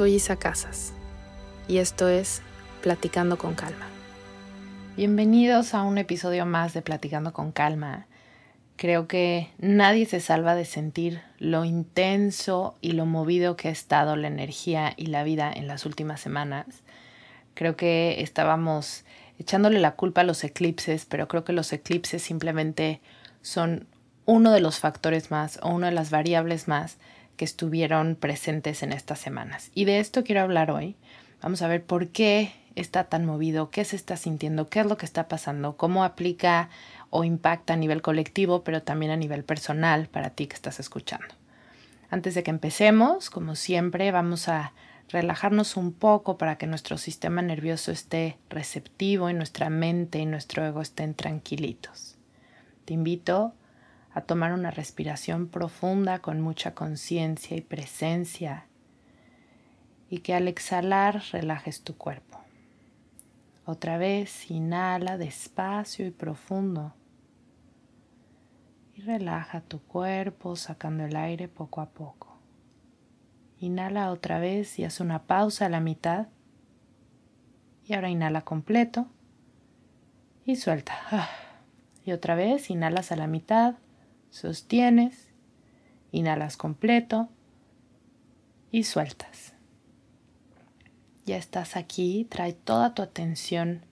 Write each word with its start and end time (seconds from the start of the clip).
Soy 0.00 0.14
Isa 0.14 0.36
Casas 0.36 0.94
y 1.68 1.76
esto 1.76 2.08
es 2.08 2.40
Platicando 2.80 3.36
con 3.36 3.54
Calma. 3.54 3.86
Bienvenidos 4.96 5.74
a 5.74 5.82
un 5.82 5.98
episodio 5.98 6.46
más 6.46 6.72
de 6.72 6.80
Platicando 6.80 7.34
con 7.34 7.52
Calma. 7.52 8.06
Creo 8.76 9.06
que 9.08 9.50
nadie 9.58 10.06
se 10.06 10.20
salva 10.20 10.54
de 10.54 10.64
sentir 10.64 11.20
lo 11.38 11.66
intenso 11.66 12.78
y 12.80 12.92
lo 12.92 13.04
movido 13.04 13.56
que 13.56 13.68
ha 13.68 13.72
estado 13.72 14.16
la 14.16 14.28
energía 14.28 14.94
y 14.96 15.08
la 15.08 15.22
vida 15.22 15.52
en 15.52 15.66
las 15.66 15.84
últimas 15.84 16.18
semanas. 16.18 16.64
Creo 17.52 17.76
que 17.76 18.22
estábamos 18.22 19.04
echándole 19.38 19.80
la 19.80 19.96
culpa 19.96 20.22
a 20.22 20.24
los 20.24 20.44
eclipses, 20.44 21.04
pero 21.04 21.28
creo 21.28 21.44
que 21.44 21.52
los 21.52 21.74
eclipses 21.74 22.22
simplemente 22.22 23.02
son 23.42 23.86
uno 24.24 24.50
de 24.52 24.60
los 24.60 24.78
factores 24.78 25.30
más 25.30 25.60
o 25.62 25.68
una 25.68 25.88
de 25.88 25.94
las 25.94 26.10
variables 26.10 26.68
más 26.68 26.96
que 27.40 27.46
estuvieron 27.46 28.16
presentes 28.16 28.82
en 28.82 28.92
estas 28.92 29.18
semanas. 29.18 29.70
Y 29.74 29.86
de 29.86 29.98
esto 29.98 30.24
quiero 30.24 30.42
hablar 30.42 30.70
hoy. 30.70 30.94
Vamos 31.40 31.62
a 31.62 31.68
ver 31.68 31.82
por 31.82 32.08
qué 32.08 32.52
está 32.74 33.04
tan 33.04 33.24
movido, 33.24 33.70
qué 33.70 33.86
se 33.86 33.96
está 33.96 34.18
sintiendo, 34.18 34.68
qué 34.68 34.80
es 34.80 34.86
lo 34.86 34.98
que 34.98 35.06
está 35.06 35.26
pasando, 35.26 35.78
cómo 35.78 36.04
aplica 36.04 36.68
o 37.08 37.24
impacta 37.24 37.72
a 37.72 37.76
nivel 37.78 38.02
colectivo, 38.02 38.62
pero 38.62 38.82
también 38.82 39.10
a 39.10 39.16
nivel 39.16 39.42
personal 39.42 40.08
para 40.08 40.28
ti 40.28 40.48
que 40.48 40.54
estás 40.54 40.80
escuchando. 40.80 41.34
Antes 42.10 42.34
de 42.34 42.42
que 42.42 42.50
empecemos, 42.50 43.30
como 43.30 43.54
siempre, 43.54 44.12
vamos 44.12 44.48
a 44.48 44.74
relajarnos 45.08 45.78
un 45.78 45.94
poco 45.94 46.36
para 46.36 46.58
que 46.58 46.66
nuestro 46.66 46.98
sistema 46.98 47.40
nervioso 47.40 47.90
esté 47.90 48.36
receptivo 48.50 49.30
y 49.30 49.32
nuestra 49.32 49.70
mente 49.70 50.18
y 50.18 50.26
nuestro 50.26 50.62
ego 50.66 50.82
estén 50.82 51.14
tranquilitos. 51.14 52.18
Te 52.84 52.92
invito 52.92 53.54
a 54.12 54.22
tomar 54.22 54.52
una 54.52 54.70
respiración 54.70 55.48
profunda 55.48 56.18
con 56.18 56.40
mucha 56.40 56.74
conciencia 56.74 57.56
y 57.56 57.60
presencia 57.60 58.66
y 60.08 60.18
que 60.18 60.34
al 60.34 60.48
exhalar 60.48 61.22
relajes 61.32 61.82
tu 61.82 61.96
cuerpo. 61.96 62.40
Otra 63.64 63.98
vez 63.98 64.50
inhala 64.50 65.16
despacio 65.16 66.06
y 66.06 66.10
profundo 66.10 66.92
y 68.96 69.02
relaja 69.02 69.60
tu 69.60 69.80
cuerpo 69.80 70.56
sacando 70.56 71.04
el 71.04 71.14
aire 71.14 71.46
poco 71.46 71.80
a 71.80 71.90
poco. 71.90 72.36
Inhala 73.60 74.10
otra 74.10 74.40
vez 74.40 74.78
y 74.78 74.84
haz 74.84 75.00
una 75.00 75.24
pausa 75.24 75.66
a 75.66 75.68
la 75.68 75.80
mitad. 75.80 76.26
Y 77.84 77.94
ahora 77.94 78.08
inhala 78.08 78.40
completo 78.42 79.06
y 80.44 80.56
suelta. 80.56 80.94
Ah. 81.10 81.28
Y 82.04 82.12
otra 82.12 82.34
vez 82.34 82.70
inhalas 82.70 83.12
a 83.12 83.16
la 83.16 83.26
mitad 83.26 83.74
Sostienes, 84.30 85.28
inhalas 86.12 86.56
completo 86.56 87.28
y 88.70 88.84
sueltas. 88.84 89.54
Ya 91.26 91.36
estás 91.36 91.76
aquí, 91.76 92.26
trae 92.30 92.52
toda 92.52 92.94
tu 92.94 93.02
atención 93.02 93.84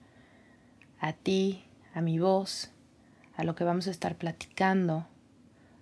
a 0.99 1.13
ti, 1.13 1.63
a 1.93 2.01
mi 2.01 2.19
voz, 2.19 2.71
a 3.35 3.43
lo 3.43 3.55
que 3.55 3.63
vamos 3.63 3.87
a 3.87 3.91
estar 3.91 4.15
platicando, 4.15 5.07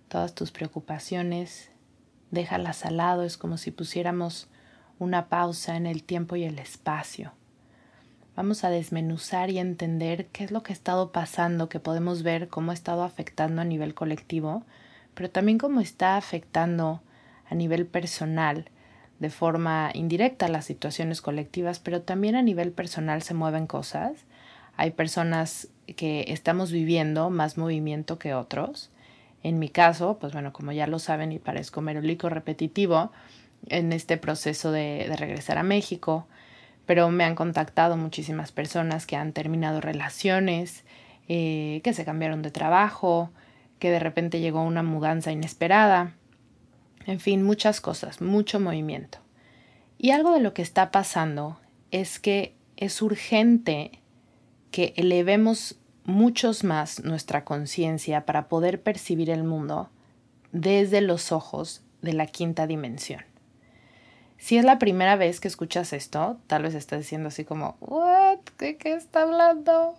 todas 0.07 0.35
tus 0.35 0.51
preocupaciones, 0.51 1.72
déjalas 2.31 2.85
al 2.85 2.97
lado, 2.97 3.24
es 3.24 3.38
como 3.38 3.57
si 3.57 3.72
pusiéramos 3.72 4.50
una 5.00 5.29
pausa 5.29 5.75
en 5.75 5.85
el 5.85 6.03
tiempo 6.03 6.35
y 6.35 6.44
el 6.44 6.59
espacio. 6.59 7.34
Vamos 8.37 8.63
a 8.63 8.69
desmenuzar 8.69 9.49
y 9.49 9.57
entender 9.57 10.27
qué 10.27 10.43
es 10.43 10.51
lo 10.51 10.61
que 10.61 10.71
ha 10.71 10.75
estado 10.75 11.11
pasando, 11.11 11.69
que 11.69 11.79
podemos 11.79 12.21
ver 12.21 12.49
cómo 12.49 12.69
ha 12.69 12.75
estado 12.75 13.01
afectando 13.01 13.63
a 13.63 13.65
nivel 13.65 13.95
colectivo, 13.95 14.61
pero 15.15 15.31
también 15.31 15.57
cómo 15.57 15.81
está 15.81 16.17
afectando 16.17 17.01
a 17.49 17.55
nivel 17.55 17.87
personal 17.87 18.69
de 19.17 19.31
forma 19.31 19.89
indirecta 19.95 20.49
las 20.49 20.65
situaciones 20.65 21.19
colectivas, 21.19 21.79
pero 21.79 22.03
también 22.03 22.35
a 22.35 22.43
nivel 22.43 22.71
personal 22.71 23.23
se 23.23 23.33
mueven 23.33 23.65
cosas. 23.65 24.25
Hay 24.75 24.91
personas 24.91 25.69
que 25.95 26.25
estamos 26.27 26.71
viviendo 26.71 27.31
más 27.31 27.57
movimiento 27.57 28.19
que 28.19 28.35
otros. 28.35 28.91
En 29.41 29.57
mi 29.57 29.69
caso, 29.69 30.19
pues 30.19 30.33
bueno, 30.33 30.53
como 30.53 30.71
ya 30.73 30.85
lo 30.85 30.99
saben 30.99 31.31
y 31.31 31.39
parezco 31.39 31.81
merolico 31.81 32.29
repetitivo, 32.29 33.11
en 33.69 33.93
este 33.93 34.17
proceso 34.17 34.71
de, 34.71 35.07
de 35.09 35.15
regresar 35.15 35.57
a 35.57 35.63
México, 35.63 36.27
pero 36.87 37.11
me 37.11 37.25
han 37.25 37.35
contactado 37.35 37.97
muchísimas 37.97 38.51
personas 38.51 39.05
que 39.05 39.17
han 39.17 39.33
terminado 39.33 39.81
relaciones, 39.81 40.85
eh, 41.27 41.81
que 41.83 41.93
se 41.93 42.05
cambiaron 42.05 42.41
de 42.41 42.49
trabajo, 42.49 43.29
que 43.77 43.91
de 43.91 43.99
repente 43.99 44.39
llegó 44.39 44.63
una 44.63 44.81
mudanza 44.81 45.31
inesperada, 45.31 46.15
en 47.05 47.19
fin, 47.19 47.43
muchas 47.43 47.81
cosas, 47.81 48.21
mucho 48.21 48.59
movimiento. 48.59 49.19
Y 49.97 50.11
algo 50.11 50.31
de 50.31 50.39
lo 50.39 50.53
que 50.53 50.61
está 50.61 50.89
pasando 50.89 51.59
es 51.91 52.19
que 52.19 52.55
es 52.77 53.01
urgente 53.01 53.99
que 54.71 54.93
elevemos 54.95 55.79
muchos 56.05 56.63
más 56.63 57.03
nuestra 57.03 57.43
conciencia 57.43 58.25
para 58.25 58.47
poder 58.47 58.81
percibir 58.81 59.29
el 59.29 59.43
mundo 59.43 59.89
desde 60.53 61.01
los 61.01 61.33
ojos 61.33 61.83
de 62.01 62.13
la 62.13 62.27
quinta 62.27 62.65
dimensión. 62.65 63.21
Si 64.37 64.57
es 64.57 64.63
la 64.63 64.79
primera 64.79 65.15
vez 65.15 65.39
que 65.39 65.47
escuchas 65.47 65.93
esto, 65.93 66.37
tal 66.47 66.63
vez 66.63 66.75
estás 66.75 66.99
diciendo 66.99 67.29
así 67.29 67.43
como, 67.43 67.75
¿What? 67.79 68.39
¿Qué, 68.57 68.77
¿Qué 68.77 68.93
está 68.93 69.23
hablando? 69.23 69.95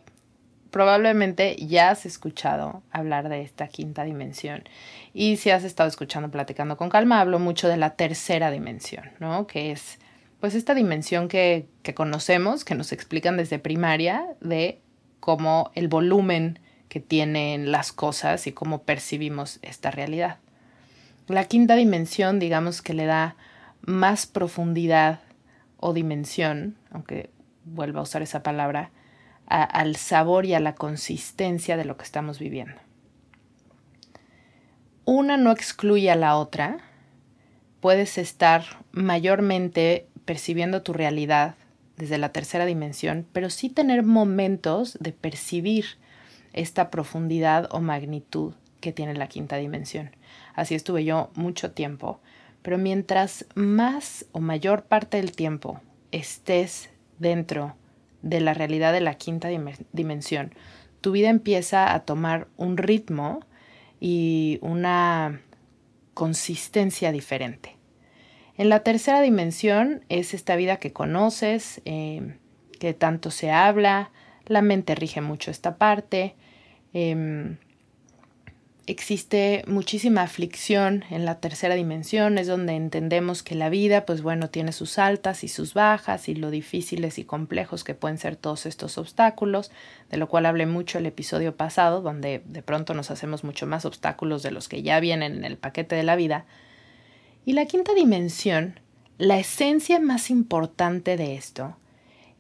Probablemente 0.71 1.57
ya 1.57 1.91
has 1.91 2.07
escuchado 2.07 2.83
hablar 2.91 3.29
de 3.29 3.43
esta 3.43 3.69
quinta 3.69 4.05
dimensión. 4.05 4.65
Y 5.13 5.39
si 5.39 5.51
has 5.51 5.65
estado 5.65 5.89
escuchando 5.89 6.31
Platicando 6.31 6.77
con 6.77 6.89
Calma, 6.89 7.21
hablo 7.21 7.39
mucho 7.39 7.69
de 7.69 7.79
la 7.79 7.97
tercera 7.97 8.51
dimensión, 8.51 9.11
¿no? 9.19 9.47
Que 9.47 9.73
es, 9.73 9.99
pues, 10.41 10.55
esta 10.55 10.75
dimensión 10.75 11.29
que, 11.29 11.67
que 11.83 11.95
conocemos, 11.95 12.65
que 12.65 12.75
nos 12.75 12.93
explican 12.93 13.37
desde 13.37 13.59
primaria, 13.59 14.25
de 14.41 14.81
cómo 15.21 15.73
el 15.75 15.89
volumen 15.89 16.61
que 16.89 17.01
tienen 17.01 17.73
las 17.73 17.93
cosas 17.93 18.47
y 18.47 18.53
cómo 18.53 18.83
percibimos 18.83 19.59
esta 19.63 19.91
realidad. 19.91 20.39
La 21.27 21.45
quinta 21.45 21.77
dimensión, 21.77 22.39
digamos 22.39 22.83
que 22.83 22.95
le 22.95 23.05
da 23.05 23.37
más 23.89 24.27
profundidad 24.27 25.21
o 25.79 25.95
dimensión, 25.95 26.77
aunque 26.91 27.31
vuelva 27.65 28.01
a 28.01 28.03
usar 28.03 28.21
esa 28.23 28.43
palabra, 28.43 28.91
al 29.47 29.97
sabor 29.97 30.45
y 30.45 30.53
a 30.53 30.61
la 30.61 30.75
consistencia 30.75 31.79
de 31.79 31.87
lo 31.87 31.97
que 31.97 32.05
estamos 32.05 32.39
viviendo. 32.39 32.75
Una 35.07 35.39
no 35.39 35.51
excluye 35.51 36.11
a 36.11 36.17
la 36.17 36.37
otra. 36.37 36.81
Puedes 37.81 38.19
estar 38.19 38.65
mayormente 38.93 40.07
percibiendo 40.27 40.83
tu 40.83 40.93
realidad 40.93 41.55
desde 41.97 42.19
la 42.19 42.29
tercera 42.29 42.67
dimensión, 42.67 43.27
pero 43.33 43.49
sí 43.49 43.71
tener 43.71 44.03
momentos 44.03 44.99
de 45.01 45.13
percibir 45.13 45.87
esta 46.53 46.91
profundidad 46.91 47.69
o 47.71 47.81
magnitud 47.81 48.53
que 48.81 48.93
tiene 48.93 49.15
la 49.15 49.29
quinta 49.29 49.57
dimensión. 49.57 50.11
Así 50.55 50.75
estuve 50.75 51.05
yo 51.05 51.31
mucho 51.35 51.71
tiempo 51.71 52.21
pero 52.69 52.77
mientras 52.77 53.47
más 53.55 54.27
o 54.33 54.41
mayor 54.41 54.83
parte 54.83 55.17
del 55.17 55.33
tiempo 55.33 55.81
estés 56.13 56.91
dentro 57.19 57.75
de 58.21 58.43
la 58.43 58.53
realidad 58.53 58.93
de 58.93 59.01
la 59.01 59.15
quinta 59.15 59.49
dimensión, 59.93 60.53
tu 61.01 61.13
vida 61.13 61.31
empieza 61.31 61.95
a 61.95 62.01
tomar 62.01 62.47
un 62.59 62.77
ritmo 62.77 63.41
y 64.01 64.59
una 64.61 65.41
consistencia 66.13 67.11
diferente. 67.11 67.77
En 68.59 68.69
la 68.69 68.81
tercera 68.81 69.23
dimensión 69.23 70.05
es 70.11 70.35
esta 70.35 70.55
vida 70.55 70.77
que 70.77 70.93
conoces, 70.93 71.81
eh, 71.87 72.37
que 72.79 72.93
tanto 72.93 73.31
se 73.31 73.51
habla, 73.51 74.11
la 74.45 74.61
mente 74.61 74.95
rige 74.95 75.23
mucho 75.23 75.51
esta 75.51 75.79
parte. 75.79 76.35
Em, 76.93 77.57
existe 78.89 79.65
muchísima 79.67 80.23
aflicción 80.23 81.05
en 81.11 81.27
la 81.27 81.41
tercera 81.41 81.75
dimensión, 81.75 82.39
es 82.39 82.47
donde 82.47 82.75
entendemos 82.75 83.43
que 83.43 83.55
la 83.55 83.69
vida, 83.69 84.07
pues 84.07 84.23
bueno, 84.23 84.49
tiene 84.49 84.73
sus 84.73 84.99
altas 84.99 85.45
y 85.45 85.49
sus 85.49 85.75
bajas 85.75 86.27
y 86.31 86.35
lo 86.35 86.51
difíciles 86.51 87.19
y 87.19 87.25
complejos 87.25 87.85
que 87.85 87.95
pueden 87.95 88.17
ser 88.17 88.37
todos 88.37 88.65
estos 88.65 88.97
obstáculos, 88.97 89.71
de 90.11 90.17
lo 90.17 90.27
cual 90.27 90.47
hablé 90.47 90.65
mucho 90.65 90.97
el 90.97 91.05
episodio 91.05 91.55
pasado, 91.55 92.01
donde 92.01 92.43
de 92.47 92.63
pronto 92.63 92.95
nos 92.95 93.11
hacemos 93.11 93.45
mucho 93.45 93.67
más 93.67 93.85
obstáculos 93.85 94.43
de 94.43 94.53
los 94.53 94.69
que 94.69 94.83
ya 94.83 95.01
vienen 95.01 95.37
en 95.37 95.45
el 95.45 95.59
paquete 95.59 95.95
de 95.95 96.03
la 96.03 96.17
vida. 96.17 96.47
Y 97.45 97.53
la 97.53 97.67
quinta 97.67 97.93
dimensión, 97.93 98.81
la 99.19 99.39
esencia 99.39 100.01
más 100.01 100.31
importante 100.31 101.19
de 101.19 101.35
esto, 101.35 101.77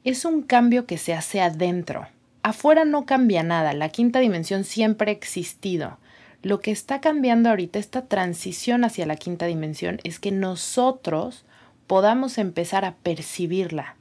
es 0.02 0.24
un 0.24 0.40
cambio 0.40 0.86
que 0.86 0.96
se 0.96 1.12
hace 1.12 1.42
adentro. 1.42 2.08
Afuera 2.42 2.86
no 2.86 3.04
cambia 3.04 3.42
nada, 3.42 3.74
la 3.74 3.90
quinta 3.90 4.20
dimensión 4.20 4.64
siempre 4.64 5.10
ha 5.10 5.14
existido 5.14 5.98
lo 6.42 6.60
que 6.60 6.70
está 6.70 7.00
cambiando 7.00 7.48
ahorita, 7.48 7.78
esta 7.78 8.06
transición 8.06 8.84
hacia 8.84 9.06
la 9.06 9.16
quinta 9.16 9.46
dimensión, 9.46 9.98
es 10.04 10.20
que 10.20 10.30
nosotros 10.30 11.44
podamos 11.86 12.38
empezar 12.38 12.84
a 12.84 12.94
percibirla. 12.96 13.96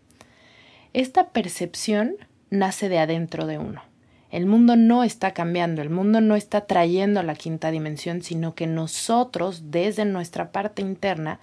Esta 0.93 1.29
percepción 1.29 2.15
nace 2.49 2.89
de 2.89 2.99
adentro 2.99 3.47
de 3.47 3.57
uno. 3.57 3.81
El 4.29 4.45
mundo 4.45 4.75
no 4.75 5.03
está 5.03 5.33
cambiando, 5.33 5.81
el 5.81 5.89
mundo 5.89 6.21
no 6.21 6.35
está 6.35 6.61
trayendo 6.65 7.23
la 7.23 7.35
quinta 7.35 7.71
dimensión, 7.71 8.21
sino 8.21 8.55
que 8.55 8.67
nosotros, 8.67 9.71
desde 9.71 10.05
nuestra 10.05 10.51
parte 10.51 10.81
interna, 10.81 11.39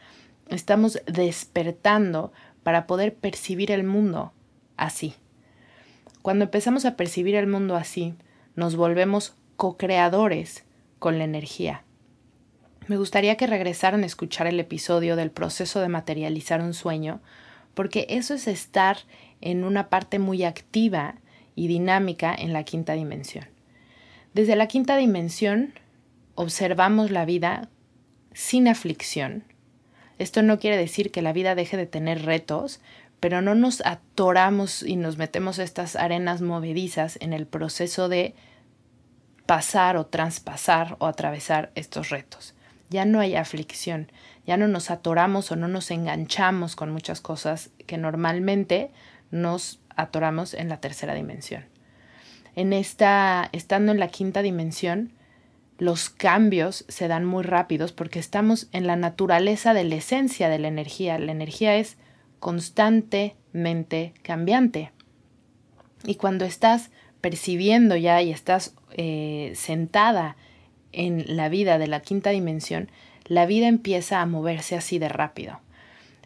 estamos 0.49 1.00
despertando 1.06 2.32
para 2.62 2.87
poder 2.87 3.14
percibir 3.14 3.70
el 3.70 3.85
mundo 3.85 4.32
así. 4.76 5.14
Cuando 6.23 6.44
empezamos 6.44 6.85
a 6.85 6.96
percibir 6.96 7.35
el 7.35 7.46
mundo 7.46 7.75
así, 7.75 8.14
nos 8.55 8.76
volvemos 8.76 9.35
co-creadores 9.56 10.64
con 11.05 11.19
la 11.19 11.25
energía. 11.25 11.85
Me 12.87 12.97
gustaría 12.97 13.37
que 13.37 13.47
regresaran 13.47 14.05
a 14.05 14.06
escuchar 14.06 14.47
el 14.47 14.59
episodio 14.59 15.17
del 15.17 15.31
proceso 15.31 15.83
de 15.83 15.89
materializar 15.89 16.62
un 16.62 16.73
sueño, 16.73 17.21
porque 17.75 18.06
eso 18.09 18.33
es 18.33 18.49
estar 18.49 18.97
en 19.43 19.65
una 19.65 19.91
parte 19.91 20.19
muy 20.19 20.45
activa 20.45 21.17
y 21.55 21.67
dinámica 21.67 22.35
en 22.35 22.55
la 22.55 22.65
quinta 22.65 22.95
dimensión. 22.95 23.45
Desde 24.33 24.56
la 24.56 24.67
quinta 24.67 24.97
dimensión 24.97 25.75
observamos 26.37 27.11
la 27.11 27.27
vida 27.27 27.69
sin 28.33 28.67
aflicción. 28.67 29.45
Esto 30.19 30.41
no 30.41 30.59
quiere 30.59 30.79
decir 30.79 31.11
que 31.11 31.21
la 31.21 31.35
vida 31.35 31.55
deje 31.55 31.77
de 31.77 31.85
tener 31.85 32.23
retos, 32.23 32.81
pero 33.21 33.43
no 33.43 33.55
nos 33.55 33.85
atoramos 33.85 34.83
y 34.83 34.97
nos 34.97 35.19
metemos 35.19 35.59
estas 35.59 35.97
arenas 35.97 36.41
movedizas 36.41 37.19
en 37.21 37.35
el 37.35 37.47
proceso 37.47 38.09
de 38.09 38.35
pasar 39.46 39.96
o 39.96 40.06
traspasar 40.06 40.96
o 40.99 41.06
atravesar 41.06 41.70
estos 41.75 42.11
retos. 42.11 42.55
Ya 42.91 43.05
no 43.05 43.20
hay 43.20 43.37
aflicción, 43.37 44.11
ya 44.46 44.56
no 44.56 44.69
nos 44.69 44.91
atoramos 44.91 45.50
o 45.50 45.56
no 45.56 45.69
nos 45.69 45.91
enganchamos 45.91 46.76
con 46.76 46.91
muchas 46.91 47.20
cosas 47.20 47.70
que 47.87 47.99
normalmente 47.99 48.91
nos 49.31 49.81
atoramos 49.96 50.55
en 50.55 50.69
la 50.69 50.79
tercera 50.79 51.14
dimensión. 51.14 51.64
En 52.56 52.73
esta, 52.73 53.49
estando 53.52 53.93
en 53.93 53.99
la 53.99 54.08
quinta 54.08 54.43
dimensión, 54.43 55.12
los 55.79 56.08
cambios 56.08 56.85
se 56.88 57.08
dan 57.08 57.25
muy 57.25 57.43
rápidos 57.43 57.93
porque 57.93 58.20
estamos 58.20 58.69
en 58.73 58.87
la 58.87 58.96
naturaleza 58.96 59.75
de 59.75 59.85
la 59.85 59.96
esencia 59.96 60.49
de 60.49 60.61
la 60.61 60.69
energía. 60.69 61.19
La 61.19 61.32
energía 61.32 61.76
es 61.76 61.96
constantemente 62.38 64.14
cambiante. 64.23 64.93
Y 66.05 66.14
cuando 66.14 66.44
estás 66.44 66.91
percibiendo 67.25 67.97
ya 67.97 68.21
y 68.21 68.31
estás 68.31 68.75
eh, 68.99 69.53
sentada 69.55 70.37
en 70.93 71.25
la 71.38 71.49
vida 71.49 71.79
de 71.79 71.87
la 71.87 72.00
quinta 72.00 72.29
dimensión, 72.29 72.91
la 73.25 73.47
vida 73.47 73.67
empieza 73.67 74.21
a 74.21 74.26
moverse 74.26 74.76
así 74.76 74.99
de 74.99 75.09
rápido. 75.09 75.59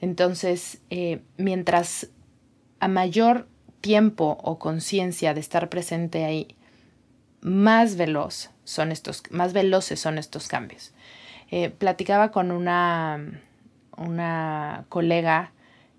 Entonces, 0.00 0.81
eh, 0.91 1.21
mientras 1.37 2.09
a 2.81 2.89
mayor 2.89 3.47
tiempo 3.81 4.39
o 4.43 4.59
conciencia 4.59 5.35
de 5.35 5.41
estar 5.41 5.69
presente 5.69 6.25
ahí, 6.25 6.56
más 7.43 7.94
veloz 7.94 8.51
son 8.65 8.91
estos, 8.91 9.23
más 9.31 9.53
veloces 9.53 10.01
son 10.01 10.19
estos 10.19 10.49
cambios. 10.49 10.93
Eh, 11.53 11.71
platicaba 11.71 12.33
con 12.33 12.51
una, 12.51 13.41
una 13.97 14.85
colega 14.89 15.53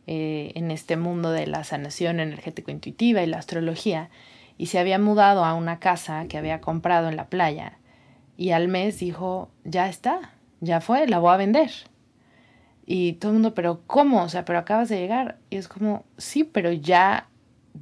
en 0.08 0.72
este 0.72 0.98
mundo 0.98 1.32
de 1.32 1.46
la 1.46 1.64
sanación 1.64 2.20
energético 2.20 2.72
intuitiva 2.72 3.22
y 3.22 3.28
la 3.28 3.38
astrología 3.38 4.10
y 4.60 4.68
se 4.68 4.78
había 4.78 5.00
mudado 5.00 5.46
a 5.46 5.56
una 5.56 5.80
casa 5.80 6.28
que 6.28 6.38
había 6.38 6.60
comprado 6.60 7.08
en 7.08 7.16
la 7.16 7.30
playa 7.30 7.80
y 8.36 8.52
al 8.52 8.68
mes 8.68 9.00
dijo, 9.00 9.50
ya 9.64 9.88
está, 9.88 10.34
ya 10.60 10.82
fue, 10.82 11.08
la 11.08 11.18
voy 11.18 11.34
a 11.34 11.38
vender. 11.38 11.72
Y 12.86 13.14
todo 13.14 13.32
el 13.32 13.36
mundo, 13.36 13.54
pero 13.54 13.82
¿cómo? 13.88 14.22
O 14.22 14.30
sea, 14.30 14.44
pero 14.44 14.60
acabas 14.60 14.90
de 14.90 15.00
llegar. 15.00 15.38
Y 15.50 15.56
es 15.56 15.70
como, 15.70 16.04
sí, 16.18 16.44
pero 16.44 16.74
ya, 16.74 17.30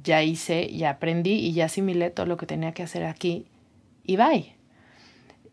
ya 0.04 0.22
hice, 0.22 0.68
ya 0.72 0.90
aprendí 0.90 1.32
y 1.32 1.52
ya 1.52 1.64
asimilé 1.64 2.10
todo 2.10 2.26
lo 2.26 2.36
que 2.36 2.46
tenía 2.46 2.72
que 2.72 2.84
hacer 2.84 3.04
aquí 3.04 3.46
y 4.04 4.16
bye. 4.16 4.54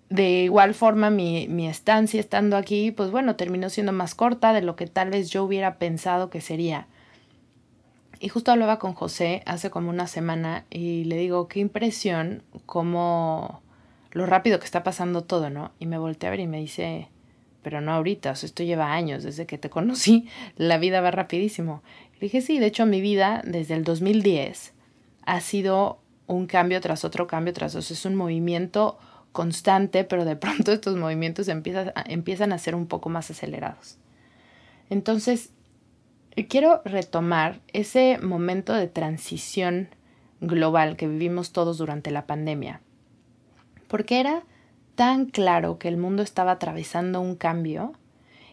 De 0.10 0.44
igual 0.44 0.76
forma, 0.76 1.10
mi, 1.10 1.48
mi 1.48 1.68
estancia 1.68 2.20
estando 2.20 2.56
aquí, 2.56 2.92
pues 2.92 3.10
bueno, 3.10 3.36
terminó 3.36 3.70
siendo 3.70 3.94
más 3.94 4.14
corta 4.14 4.54
de 4.54 4.62
lo 4.62 4.76
que 4.76 4.86
tal 4.86 5.10
vez 5.10 5.32
yo 5.32 5.44
hubiera 5.44 5.80
pensado 5.80 6.30
que 6.30 6.42
sería. 6.42 6.88
Y 8.26 8.30
justo 8.30 8.52
hablaba 8.52 8.80
con 8.80 8.96
José 8.96 9.44
hace 9.46 9.70
como 9.70 9.92
una 9.92 10.08
semana 10.08 10.66
y 10.72 11.04
le 11.04 11.16
digo, 11.16 11.48
qué 11.48 11.60
impresión, 11.60 12.42
cómo 12.66 13.62
lo 14.14 14.26
rápido 14.26 14.58
que 14.58 14.66
está 14.66 14.82
pasando 14.82 15.24
todo, 15.24 15.52
¿no? 15.52 15.74
Y 15.78 15.86
me 15.86 16.00
volteé 16.00 16.30
a 16.30 16.32
ver 16.32 16.40
y 16.40 16.48
me 16.48 16.58
dice, 16.58 17.08
pero 17.62 17.82
no 17.82 17.92
ahorita, 17.92 18.32
esto 18.32 18.64
lleva 18.64 18.94
años, 18.94 19.22
desde 19.22 19.46
que 19.46 19.60
te 19.60 19.70
conocí, 19.70 20.28
la 20.56 20.80
vida 20.80 21.02
va 21.02 21.12
rapidísimo. 21.12 21.84
le 22.14 22.22
dije, 22.22 22.42
sí, 22.42 22.58
de 22.58 22.66
hecho 22.66 22.88
mi 22.88 23.00
vida 23.00 23.44
desde 23.46 23.76
el 23.76 23.84
2010 23.84 24.74
ha 25.28 25.40
sido 25.40 26.00
un 26.26 26.48
cambio 26.48 26.82
tras 26.82 27.06
otro 27.06 27.28
cambio 27.28 27.54
tras 27.54 27.76
otro, 27.76 27.94
es 27.94 28.06
un 28.06 28.16
movimiento 28.16 28.98
constante, 29.34 30.04
pero 30.04 30.26
de 30.26 30.36
pronto 30.36 30.72
estos 30.72 30.96
movimientos 30.96 31.48
empiezan 31.48 32.54
a 32.54 32.58
ser 32.58 32.74
un 32.74 32.88
poco 32.88 33.10
más 33.10 33.30
acelerados. 33.30 34.00
Entonces, 34.90 35.52
quiero 36.44 36.82
retomar 36.84 37.62
ese 37.72 38.18
momento 38.22 38.74
de 38.74 38.88
transición 38.88 39.90
global 40.42 40.98
que 40.98 41.08
vivimos 41.08 41.54
todos 41.54 41.78
durante 41.78 42.12
la 42.12 42.28
pandemia, 42.28 42.82
porque 43.88 44.20
era 44.20 44.44
tan 44.96 45.26
claro 45.26 45.80
que 45.80 45.88
el 45.88 45.98
mundo 45.98 46.24
estaba 46.24 46.52
atravesando 46.52 47.22
un 47.22 47.36
cambio 47.36 47.94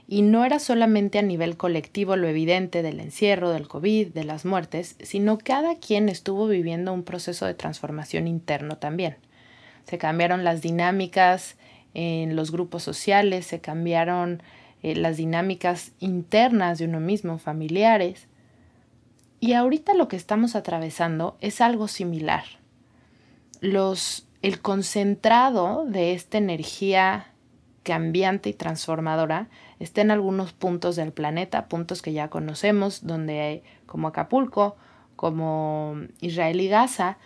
y 0.07 0.23
no 0.23 0.45
era 0.45 0.59
solamente 0.59 1.19
a 1.19 1.23
nivel 1.23 1.57
colectivo 1.57 2.17
lo 2.17 2.29
evidente 2.29 2.83
del 2.83 3.01
encierro, 3.01 3.51
del 3.51 3.69
COVID, 3.69 4.09
de 4.09 4.25
las 4.25 4.45
muertes, 4.45 4.97
sino 5.01 5.39
cada 5.39 5.77
quien 5.77 6.09
estuvo 6.09 6.47
viviendo 6.49 6.93
un 6.93 7.03
proceso 7.03 7.47
de 7.47 7.55
transformación 7.55 8.27
interno 8.27 8.77
también. 8.77 9.17
Se 9.85 9.99
cambiaron 9.99 10.45
las 10.45 10.61
dinámicas 10.61 11.57
en 11.95 12.37
los 12.37 12.51
grupos 12.51 12.83
sociales, 12.83 13.47
se 13.47 13.61
cambiaron 13.61 14.43
eh, 14.83 14.97
las 14.97 15.17
dinámicas 15.17 15.93
internas 16.01 16.79
de 16.79 16.87
uno 16.87 17.01
mismo, 17.01 17.39
familiares. 17.39 18.29
Y 19.41 19.55
ahorita 19.55 19.95
lo 19.95 20.09
que 20.09 20.17
estamos 20.17 20.55
atravesando 20.55 21.37
es 21.41 21.61
algo 21.61 21.89
similar. 21.89 22.45
Los, 23.61 24.29
el 24.43 24.61
concentrado 24.61 25.85
de 25.87 26.15
esta 26.15 26.39
energía 26.39 27.29
cambiante 27.83 28.51
y 28.51 28.55
transformadora 28.55 29.49
está 29.79 30.01
en 30.01 30.11
algunos 30.11 30.53
puntos 30.53 30.97
del 30.97 31.13
planeta, 31.13 31.69
puntos 31.69 32.03
que 32.03 32.13
ya 32.13 32.29
conocemos, 32.29 33.07
donde 33.07 33.41
hay, 33.41 33.63
como 33.87 34.09
Acapulco, 34.09 34.77
como 35.17 35.97
Israel 36.21 36.61
y 36.61 36.69
Gaza, 36.69 37.19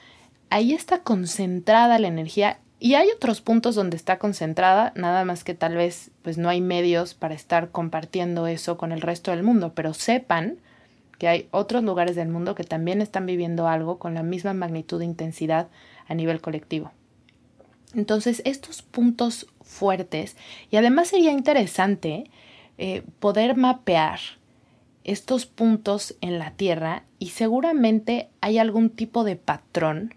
ahí 0.51 0.73
está 0.73 1.03
concentrada 1.03 1.99
la 1.99 2.09
energía 2.09 2.59
y 2.79 2.95
hay 2.95 3.09
otros 3.11 3.41
puntos 3.41 3.75
donde 3.75 3.97
está 3.97 4.19
concentrada, 4.19 4.93
nada 4.97 5.25
más 5.25 5.45
que 5.45 5.55
tal 5.55 5.77
vez 5.77 6.11
pues 6.23 6.37
no 6.37 6.49
hay 6.49 6.61
medios 6.61 7.15
para 7.15 7.35
estar 7.35 7.71
compartiendo 7.71 8.47
eso 8.47 8.77
con 8.77 8.93
el 8.93 9.01
resto 9.01 9.31
del 9.31 9.43
mundo, 9.43 9.73
pero 9.75 9.95
sepan 9.95 10.59
que 11.19 11.29
hay 11.29 11.49
otros 11.51 11.83
lugares 11.83 12.17
del 12.17 12.29
mundo 12.29 12.55
que 12.55 12.65
también 12.65 13.01
están 13.01 13.25
viviendo 13.25 13.67
algo 13.67 13.99
con 13.99 14.13
la 14.13 14.23
misma 14.23 14.53
magnitud 14.53 14.99
de 14.99 15.07
intensidad 15.07 15.69
a 16.07 16.15
nivel 16.15 16.43
colectivo. 16.43 16.93
Entonces, 17.95 18.43
estos 18.45 18.83
puntos 18.83 19.47
fuertes, 19.63 20.37
y 20.71 20.77
además 20.77 21.09
sería 21.09 21.33
interesante 21.33 22.31
eh, 22.77 23.03
poder 23.21 23.57
mapear 23.57 24.21
estos 25.05 25.47
puntos 25.47 26.17
en 26.21 26.39
la 26.39 26.51
Tierra 26.51 27.05
y 27.19 27.29
seguramente 27.31 28.29
hay 28.43 28.59
algún 28.59 28.91
tipo 28.91 29.25
de 29.25 29.37
patrón 29.37 30.15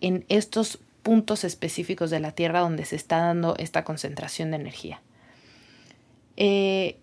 en 0.00 0.26
estos 0.28 0.80
puntos 1.02 1.44
específicos 1.44 2.10
de 2.10 2.20
la 2.20 2.32
Tierra 2.32 2.60
donde 2.60 2.84
se 2.84 2.96
está 2.96 3.18
dando 3.18 3.56
esta 3.58 3.84
concentración 3.84 4.50
de 4.50 4.56
energía. 4.56 5.02
eh, 6.36 6.98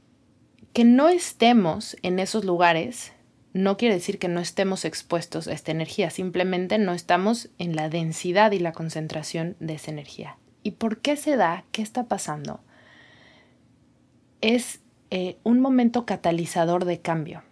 que 0.74 0.84
no 0.84 1.10
estemos 1.10 1.98
en 2.04 2.20
esos 2.20 2.46
lugares 2.46 3.12
no 3.58 3.78
quiere 3.78 3.96
decir 3.96 4.20
que 4.20 4.28
no 4.28 4.40
estemos 4.40 4.86
expuestos 4.86 5.48
a 5.48 5.54
esta 5.54 5.72
energía, 5.72 6.10
simplemente 6.10 6.78
no 6.78 6.94
estamos 6.94 7.50
en 7.58 7.76
la 7.76 7.90
densidad 7.90 8.52
y 8.52 8.60
la 8.60 8.72
concentración 8.72 9.56
de 9.60 9.74
esa 9.74 9.92
energía. 9.92 10.38
¿Y 10.64 10.72
por 10.72 11.00
qué 11.00 11.16
se 11.16 11.36
da? 11.36 11.66
¿Qué 11.72 11.82
está 11.82 12.06
pasando? 12.06 12.60
Es 14.42 14.82
eh, 15.10 15.38
un 15.44 15.60
momento 15.60 16.06
catalizador 16.06 16.86
de 16.86 17.00
cambio. 17.00 17.44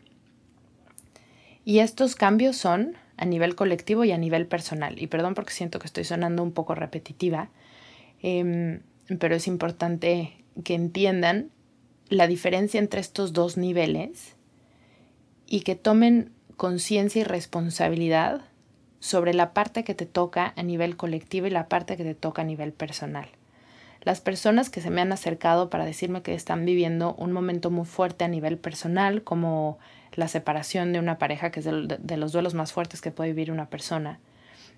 Y 1.64 1.80
estos 1.80 2.16
cambios 2.16 2.58
son 2.58 2.96
a 3.18 3.26
nivel 3.26 3.56
colectivo 3.56 4.04
y 4.04 4.12
a 4.12 4.18
nivel 4.18 4.48
personal. 4.48 5.02
Y 5.02 5.08
perdón 5.08 5.34
porque 5.34 5.54
siento 5.54 5.80
que 5.80 5.88
estoy 5.88 6.04
sonando 6.04 6.44
un 6.44 6.52
poco 6.52 6.76
repetitiva, 6.76 7.50
em, 8.22 8.82
pero 9.20 9.36
es 9.36 9.48
importante 9.48 10.44
que 10.64 10.74
entiendan 10.74 11.52
la 12.10 12.28
diferencia 12.28 12.80
entre 12.80 13.02
estos 13.02 13.34
dos 13.34 13.58
niveles 13.58 14.36
y 15.48 15.62
que 15.62 15.76
tomen 15.76 16.32
conciencia 16.58 17.22
y 17.22 17.24
responsabilidad 17.24 18.42
sobre 19.00 19.34
la 19.34 19.54
parte 19.54 19.84
que 19.84 19.94
te 19.94 20.06
toca 20.06 20.54
a 20.56 20.64
nivel 20.64 20.98
colectivo 20.98 21.48
y 21.48 21.52
la 21.52 21.68
parte 21.68 21.98
que 21.98 22.04
te 22.04 22.16
toca 22.16 22.42
a 22.42 22.46
nivel 22.46 22.74
personal. 22.74 23.28
Las 24.06 24.22
personas 24.22 24.70
que 24.70 24.82
se 24.82 24.92
me 24.92 25.02
han 25.02 25.12
acercado 25.12 25.72
para 25.72 25.84
decirme 25.84 26.22
que 26.22 26.36
están 26.36 26.64
viviendo 26.64 27.16
un 27.16 27.32
momento 27.32 27.72
muy 27.72 27.86
fuerte 27.86 28.24
a 28.24 28.28
nivel 28.28 28.60
personal, 28.60 29.24
como 29.24 29.80
la 30.14 30.28
separación 30.28 30.94
de 30.94 31.00
una 31.00 31.18
pareja, 31.18 31.52
que 31.52 31.60
es 31.60 31.66
de, 31.66 32.18
los 32.18 32.32
duelos 32.32 32.54
más 32.54 32.72
fuertes 32.72 33.02
que 33.02 33.10
puede 33.10 33.32
vivir 33.32 33.52
una 33.52 33.68
persona, 33.68 34.20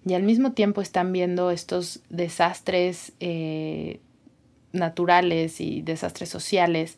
y 0.05 0.13
al 0.13 0.23
mismo 0.23 0.53
tiempo 0.53 0.81
están 0.81 1.11
viendo 1.11 1.51
estos 1.51 1.99
desastres 2.09 3.11
eh, 3.19 3.99
naturales 4.71 5.59
y 5.59 5.81
desastres 5.81 6.29
sociales, 6.29 6.97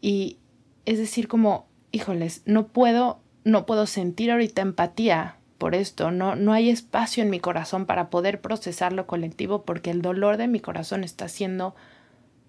y 0.00 0.38
es 0.86 0.98
decir, 0.98 1.26
como 1.26 1.66
híjoles, 1.90 2.42
no 2.46 2.68
puedo, 2.68 3.20
no 3.42 3.66
puedo 3.66 3.88
sentir 3.88 4.30
ahorita 4.30 4.62
empatía 4.62 5.38
por 5.62 5.76
esto, 5.76 6.10
no, 6.10 6.34
no 6.34 6.52
hay 6.52 6.70
espacio 6.70 7.22
en 7.22 7.30
mi 7.30 7.38
corazón 7.38 7.86
para 7.86 8.10
poder 8.10 8.40
procesar 8.40 8.92
lo 8.92 9.06
colectivo 9.06 9.62
porque 9.62 9.92
el 9.92 10.02
dolor 10.02 10.36
de 10.36 10.48
mi 10.48 10.58
corazón 10.58 11.04
está 11.04 11.28
siendo 11.28 11.76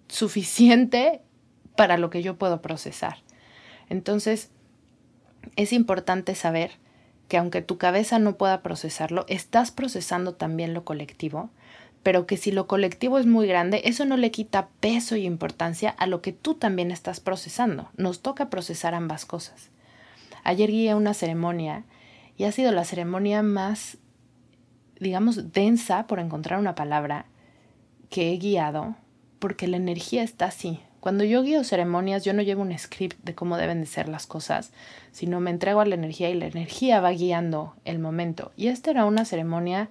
suficiente 0.08 1.22
para 1.78 1.98
lo 1.98 2.10
que 2.10 2.24
yo 2.24 2.40
puedo 2.40 2.64
procesar. 2.64 3.18
Entonces, 3.88 4.50
es 5.56 5.74
importante 5.74 6.34
saber 6.34 6.72
que 7.28 7.38
aunque 7.38 7.62
tu 7.62 7.78
cabeza 7.78 8.18
no 8.18 8.36
pueda 8.36 8.64
procesarlo, 8.64 9.26
estás 9.28 9.70
procesando 9.70 10.34
también 10.34 10.74
lo 10.74 10.84
colectivo 10.84 11.52
pero 12.02 12.26
que 12.26 12.36
si 12.36 12.52
lo 12.52 12.66
colectivo 12.66 13.20
es 13.20 13.28
muy 13.28 13.46
grande, 13.46 13.84
eso 13.86 14.06
no 14.06 14.18
le 14.18 14.32
quita 14.32 14.70
peso 14.80 15.16
y 15.16 15.26
importancia 15.26 15.92
a 15.92 16.08
lo 16.08 16.24
que 16.24 16.34
tú 16.34 16.56
también 16.56 16.90
estás 16.90 17.20
procesando. 17.20 17.92
Nos 17.96 18.24
toca 18.24 18.50
procesar 18.50 18.96
ambas 18.96 19.26
cosas. 19.26 19.70
Ayer 20.44 20.70
guié 20.72 20.96
una 20.96 21.14
ceremonia 21.14 21.86
ha 22.46 22.52
sido 22.52 22.72
la 22.72 22.86
ceremonia 22.86 23.44
más, 23.44 23.98
digamos, 25.00 25.52
densa, 25.52 26.08
por 26.08 26.20
encontrar 26.20 26.60
una 26.60 26.76
palabra, 26.76 27.26
que 28.10 28.32
he 28.32 28.38
guiado, 28.38 28.96
porque 29.40 29.68
la 29.68 29.78
energía 29.78 30.24
está 30.24 30.46
así. 30.46 30.80
Cuando 31.00 31.26
yo 31.26 31.44
guío 31.44 31.66
ceremonias, 31.66 32.24
yo 32.24 32.34
no 32.34 32.42
llevo 32.42 32.62
un 32.62 32.78
script 32.78 33.22
de 33.24 33.36
cómo 33.36 33.58
deben 33.58 33.82
de 33.82 33.88
ser 33.88 34.08
las 34.08 34.26
cosas, 34.26 34.72
sino 35.12 35.42
me 35.42 35.52
entrego 35.52 35.82
a 35.82 35.86
la 35.86 35.96
energía 35.96 36.30
y 36.30 36.34
la 36.34 36.48
energía 36.48 37.02
va 37.02 37.12
guiando 37.12 37.76
el 37.84 38.00
momento. 38.00 38.54
Y 38.56 38.68
esta 38.68 38.92
era 38.92 39.04
una 39.04 39.26
ceremonia 39.26 39.90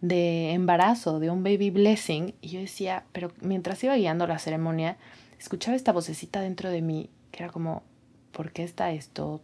de 0.00 0.52
embarazo, 0.52 1.18
de 1.18 1.30
un 1.30 1.42
baby 1.42 1.70
blessing, 1.70 2.34
y 2.40 2.48
yo 2.50 2.60
decía, 2.60 3.04
pero 3.12 3.32
mientras 3.40 3.82
iba 3.82 3.96
guiando 3.96 4.26
la 4.26 4.38
ceremonia, 4.38 4.96
escuchaba 5.40 5.76
esta 5.76 5.92
vocecita 5.92 6.40
dentro 6.40 6.70
de 6.70 6.82
mí, 6.82 7.10
que 7.32 7.42
era 7.42 7.52
como, 7.52 7.82
¿por 8.30 8.52
qué 8.52 8.62
está 8.62 8.92
esto 8.92 9.42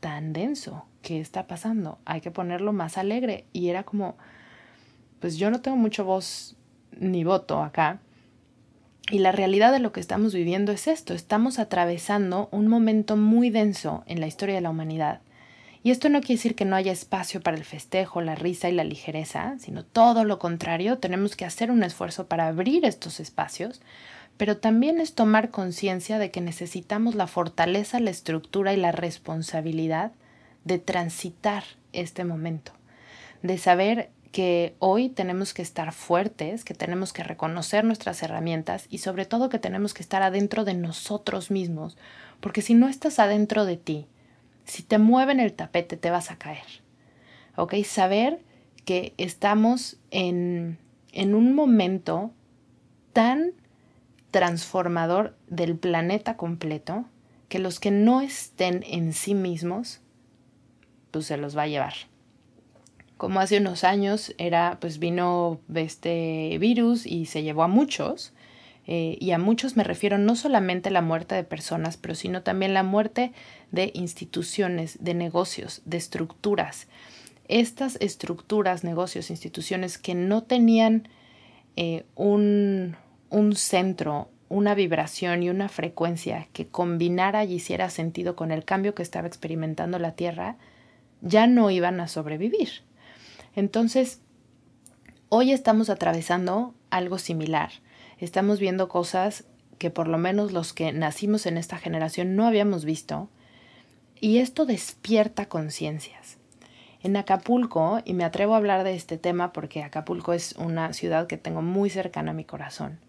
tan 0.00 0.32
denso? 0.32 0.84
¿Qué 1.02 1.20
está 1.20 1.46
pasando? 1.46 1.98
Hay 2.04 2.20
que 2.20 2.30
ponerlo 2.30 2.72
más 2.72 2.98
alegre. 2.98 3.44
Y 3.52 3.68
era 3.68 3.84
como, 3.84 4.16
pues 5.20 5.36
yo 5.36 5.50
no 5.50 5.60
tengo 5.60 5.76
mucho 5.76 6.04
voz 6.04 6.56
ni 6.98 7.24
voto 7.24 7.62
acá. 7.62 8.00
Y 9.10 9.18
la 9.18 9.32
realidad 9.32 9.72
de 9.72 9.80
lo 9.80 9.92
que 9.92 10.00
estamos 10.00 10.34
viviendo 10.34 10.70
es 10.70 10.86
esto, 10.86 11.14
estamos 11.14 11.58
atravesando 11.58 12.48
un 12.52 12.68
momento 12.68 13.16
muy 13.16 13.50
denso 13.50 14.04
en 14.06 14.20
la 14.20 14.28
historia 14.28 14.54
de 14.54 14.60
la 14.60 14.70
humanidad 14.70 15.20
y 15.82 15.90
esto 15.90 16.10
no 16.10 16.20
quiere 16.20 16.34
decir 16.34 16.54
que 16.54 16.66
no 16.66 16.76
haya 16.76 16.92
espacio 16.92 17.40
para 17.40 17.56
el 17.56 17.64
festejo, 17.64 18.20
la 18.20 18.34
risa 18.34 18.68
y 18.68 18.72
la 18.72 18.84
ligereza, 18.84 19.56
sino 19.58 19.82
todo 19.82 20.24
lo 20.24 20.38
contrario, 20.38 20.98
tenemos 20.98 21.36
que 21.36 21.46
hacer 21.46 21.70
un 21.70 21.82
esfuerzo 21.82 22.26
para 22.26 22.48
abrir 22.48 22.84
estos 22.84 23.18
espacios, 23.18 23.80
pero 24.36 24.58
también 24.58 25.00
es 25.00 25.14
tomar 25.14 25.50
conciencia 25.50 26.18
de 26.18 26.30
que 26.30 26.42
necesitamos 26.42 27.14
la 27.14 27.26
fortaleza, 27.26 27.98
la 27.98 28.10
estructura 28.10 28.74
y 28.74 28.76
la 28.76 28.92
responsabilidad 28.92 30.12
de 30.64 30.78
transitar 30.78 31.64
este 31.92 32.24
momento, 32.24 32.72
de 33.42 33.58
saber 33.58 34.10
que 34.32 34.76
hoy 34.78 35.08
tenemos 35.08 35.52
que 35.54 35.62
estar 35.62 35.92
fuertes, 35.92 36.64
que 36.64 36.74
tenemos 36.74 37.12
que 37.12 37.24
reconocer 37.24 37.84
nuestras 37.84 38.22
herramientas 38.22 38.86
y 38.88 38.98
sobre 38.98 39.26
todo 39.26 39.48
que 39.48 39.58
tenemos 39.58 39.92
que 39.92 40.02
estar 40.02 40.22
adentro 40.22 40.64
de 40.64 40.74
nosotros 40.74 41.50
mismos, 41.50 41.96
porque 42.40 42.62
si 42.62 42.74
no 42.74 42.88
estás 42.88 43.18
adentro 43.18 43.64
de 43.64 43.76
ti, 43.76 44.06
si 44.64 44.82
te 44.82 44.98
mueven 44.98 45.40
el 45.40 45.52
tapete 45.52 45.96
te 45.96 46.10
vas 46.10 46.30
a 46.30 46.36
caer. 46.36 46.82
¿Ok? 47.56 47.74
Saber 47.84 48.40
que 48.84 49.14
estamos 49.18 49.96
en, 50.10 50.78
en 51.12 51.34
un 51.34 51.54
momento 51.54 52.30
tan 53.12 53.52
transformador 54.30 55.36
del 55.48 55.76
planeta 55.76 56.36
completo 56.36 57.04
que 57.48 57.58
los 57.58 57.80
que 57.80 57.90
no 57.90 58.20
estén 58.20 58.84
en 58.86 59.12
sí 59.12 59.34
mismos, 59.34 60.00
pues 61.10 61.26
se 61.26 61.36
los 61.36 61.56
va 61.56 61.62
a 61.62 61.68
llevar. 61.68 61.94
Como 63.16 63.40
hace 63.40 63.58
unos 63.58 63.84
años 63.84 64.34
era, 64.38 64.78
pues 64.80 64.98
vino 64.98 65.60
este 65.74 66.56
virus 66.58 67.06
y 67.06 67.26
se 67.26 67.42
llevó 67.42 67.62
a 67.62 67.68
muchos, 67.68 68.32
eh, 68.86 69.16
y 69.20 69.30
a 69.30 69.38
muchos 69.38 69.76
me 69.76 69.84
refiero 69.84 70.18
no 70.18 70.34
solamente 70.34 70.90
la 70.90 71.02
muerte 71.02 71.34
de 71.34 71.44
personas, 71.44 71.96
pero 71.96 72.14
sino 72.14 72.42
también 72.42 72.74
la 72.74 72.82
muerte 72.82 73.32
de 73.70 73.92
instituciones, 73.94 74.98
de 75.00 75.14
negocios, 75.14 75.82
de 75.84 75.96
estructuras. 75.96 76.88
Estas 77.46 77.96
estructuras, 78.00 78.82
negocios, 78.82 79.30
instituciones 79.30 79.98
que 79.98 80.14
no 80.14 80.42
tenían 80.42 81.08
eh, 81.76 82.04
un, 82.14 82.96
un 83.28 83.54
centro, 83.54 84.28
una 84.48 84.74
vibración 84.74 85.42
y 85.42 85.50
una 85.50 85.68
frecuencia 85.68 86.48
que 86.52 86.66
combinara 86.66 87.44
y 87.44 87.54
hiciera 87.54 87.90
sentido 87.90 88.34
con 88.34 88.50
el 88.50 88.64
cambio 88.64 88.94
que 88.94 89.02
estaba 89.02 89.28
experimentando 89.28 89.98
la 89.98 90.16
Tierra, 90.16 90.56
ya 91.20 91.46
no 91.46 91.70
iban 91.70 92.00
a 92.00 92.08
sobrevivir. 92.08 92.82
Entonces, 93.54 94.20
hoy 95.28 95.52
estamos 95.52 95.90
atravesando 95.90 96.74
algo 96.90 97.18
similar 97.18 97.70
estamos 98.20 98.60
viendo 98.60 98.88
cosas 98.88 99.44
que 99.78 99.90
por 99.90 100.06
lo 100.06 100.18
menos 100.18 100.52
los 100.52 100.72
que 100.72 100.92
nacimos 100.92 101.46
en 101.46 101.56
esta 101.56 101.78
generación 101.78 102.36
no 102.36 102.46
habíamos 102.46 102.84
visto, 102.84 103.28
y 104.20 104.38
esto 104.38 104.66
despierta 104.66 105.46
conciencias. 105.48 106.36
En 107.02 107.16
Acapulco, 107.16 108.02
y 108.04 108.12
me 108.12 108.24
atrevo 108.24 108.52
a 108.52 108.58
hablar 108.58 108.84
de 108.84 108.94
este 108.94 109.16
tema 109.16 109.54
porque 109.54 109.82
Acapulco 109.82 110.34
es 110.34 110.52
una 110.52 110.92
ciudad 110.92 111.26
que 111.26 111.38
tengo 111.38 111.62
muy 111.62 111.88
cercana 111.88 112.32
a 112.32 112.34
mi 112.34 112.44
corazón, 112.44 113.00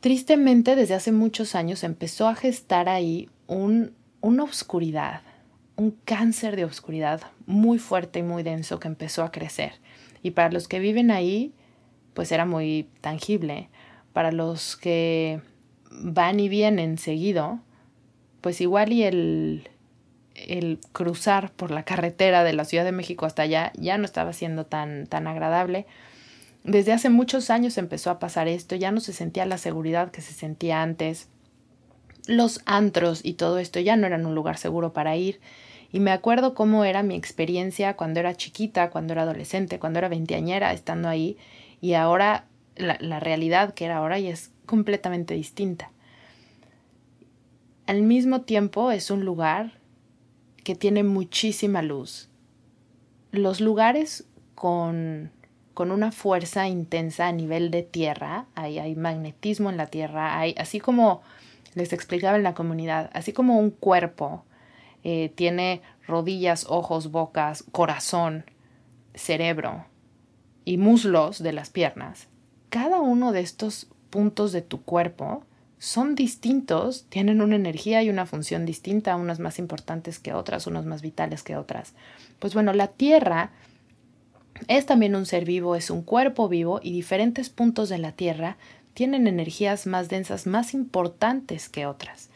tristemente 0.00 0.74
desde 0.74 0.94
hace 0.94 1.12
muchos 1.12 1.54
años 1.54 1.84
empezó 1.84 2.26
a 2.26 2.34
gestar 2.34 2.88
ahí 2.88 3.30
un, 3.46 3.94
una 4.20 4.42
oscuridad, 4.42 5.22
un 5.76 5.92
cáncer 6.04 6.56
de 6.56 6.64
oscuridad 6.64 7.22
muy 7.46 7.78
fuerte 7.78 8.20
y 8.20 8.22
muy 8.22 8.42
denso 8.42 8.78
que 8.78 8.88
empezó 8.88 9.22
a 9.22 9.32
crecer. 9.32 9.72
Y 10.22 10.32
para 10.32 10.50
los 10.50 10.68
que 10.68 10.78
viven 10.78 11.10
ahí, 11.10 11.54
pues 12.14 12.32
era 12.32 12.46
muy 12.46 12.88
tangible. 13.00 13.68
Para 14.12 14.32
los 14.32 14.76
que 14.76 15.40
van 15.90 16.40
y 16.40 16.48
vienen 16.48 16.98
seguido, 16.98 17.60
pues 18.40 18.60
igual 18.60 18.92
y 18.92 19.04
el, 19.04 19.68
el 20.34 20.78
cruzar 20.92 21.52
por 21.52 21.70
la 21.70 21.84
carretera 21.84 22.44
de 22.44 22.52
la 22.52 22.64
Ciudad 22.64 22.84
de 22.84 22.92
México 22.92 23.26
hasta 23.26 23.42
allá 23.42 23.72
ya 23.76 23.98
no 23.98 24.04
estaba 24.04 24.32
siendo 24.32 24.66
tan, 24.66 25.06
tan 25.06 25.26
agradable. 25.26 25.86
Desde 26.64 26.92
hace 26.92 27.10
muchos 27.10 27.50
años 27.50 27.76
empezó 27.76 28.10
a 28.10 28.18
pasar 28.18 28.46
esto, 28.46 28.76
ya 28.76 28.92
no 28.92 29.00
se 29.00 29.12
sentía 29.12 29.46
la 29.46 29.58
seguridad 29.58 30.10
que 30.10 30.20
se 30.20 30.32
sentía 30.32 30.82
antes. 30.82 31.28
Los 32.26 32.60
antros 32.66 33.24
y 33.24 33.34
todo 33.34 33.58
esto 33.58 33.80
ya 33.80 33.96
no 33.96 34.06
eran 34.06 34.26
un 34.26 34.34
lugar 34.34 34.58
seguro 34.58 34.92
para 34.92 35.16
ir. 35.16 35.40
Y 35.92 36.00
me 36.00 36.10
acuerdo 36.10 36.54
cómo 36.54 36.84
era 36.84 37.02
mi 37.02 37.14
experiencia 37.14 37.96
cuando 37.96 38.20
era 38.20 38.34
chiquita, 38.34 38.90
cuando 38.90 39.12
era 39.12 39.22
adolescente, 39.22 39.78
cuando 39.78 39.98
era 39.98 40.08
veinteañera, 40.08 40.72
estando 40.72 41.08
ahí 41.08 41.36
y 41.82 41.94
ahora 41.94 42.46
la, 42.76 43.20
realidad 43.20 43.74
que 43.74 43.84
era 43.84 43.98
ahora 43.98 44.18
ya 44.18 44.30
es 44.30 44.50
completamente 44.64 45.34
distinta. 45.34 45.90
Al 47.86 48.02
mismo 48.02 48.42
tiempo 48.42 48.90
es 48.90 49.10
un 49.10 49.24
lugar 49.24 49.72
que 50.64 50.74
tiene 50.74 51.02
muchísima 51.02 51.82
luz. 51.82 52.30
Los 53.32 53.60
lugares 53.60 54.24
con, 54.54 55.32
con 55.74 55.90
una 55.90 56.12
fuerza 56.12 56.68
intensa 56.68 57.26
a 57.26 57.32
nivel 57.32 57.70
de 57.70 57.82
tierra, 57.82 58.46
hay 58.54 58.94
magnetismo 58.94 59.68
en 59.68 59.76
la 59.76 59.88
tierra, 59.88 60.38
hay, 60.38 60.54
así 60.56 60.78
como 60.78 61.22
les 61.74 61.92
explicaba 61.92 62.36
en 62.36 62.42
la 62.42 62.54
comunidad, 62.54 63.10
así 63.12 63.32
como 63.32 63.58
un 63.58 63.70
cuerpo 63.70 64.44
eh, 65.04 65.32
tiene 65.34 65.82
rodillas, 66.06 66.66
ojos, 66.68 67.10
bocas, 67.10 67.64
corazón, 67.72 68.44
cerebro 69.14 69.86
y 70.64 70.78
muslos 70.78 71.42
de 71.42 71.52
las 71.52 71.70
piernas, 71.70 72.28
cada 72.70 73.00
uno 73.00 73.32
de 73.32 73.40
estos 73.40 73.88
puntos 74.10 74.52
de 74.52 74.62
tu 74.62 74.82
cuerpo 74.82 75.44
son 75.78 76.14
distintos, 76.14 77.06
tienen 77.08 77.42
una 77.42 77.56
energía 77.56 78.02
y 78.02 78.08
una 78.08 78.24
función 78.24 78.64
distinta, 78.64 79.16
unas 79.16 79.40
más 79.40 79.58
importantes 79.58 80.20
que 80.20 80.32
otras, 80.32 80.68
unas 80.68 80.86
más 80.86 81.02
vitales 81.02 81.42
que 81.42 81.56
otras. 81.56 81.94
Pues 82.38 82.54
bueno, 82.54 82.72
la 82.72 82.86
Tierra 82.86 83.50
es 84.68 84.86
también 84.86 85.16
un 85.16 85.26
ser 85.26 85.44
vivo, 85.44 85.74
es 85.74 85.90
un 85.90 86.02
cuerpo 86.02 86.48
vivo 86.48 86.78
y 86.82 86.92
diferentes 86.92 87.50
puntos 87.50 87.88
de 87.88 87.98
la 87.98 88.12
Tierra 88.12 88.58
tienen 88.94 89.26
energías 89.26 89.86
más 89.86 90.08
densas, 90.08 90.46
más 90.46 90.74
importantes 90.74 91.68
que 91.68 91.86
otras. 91.86 92.30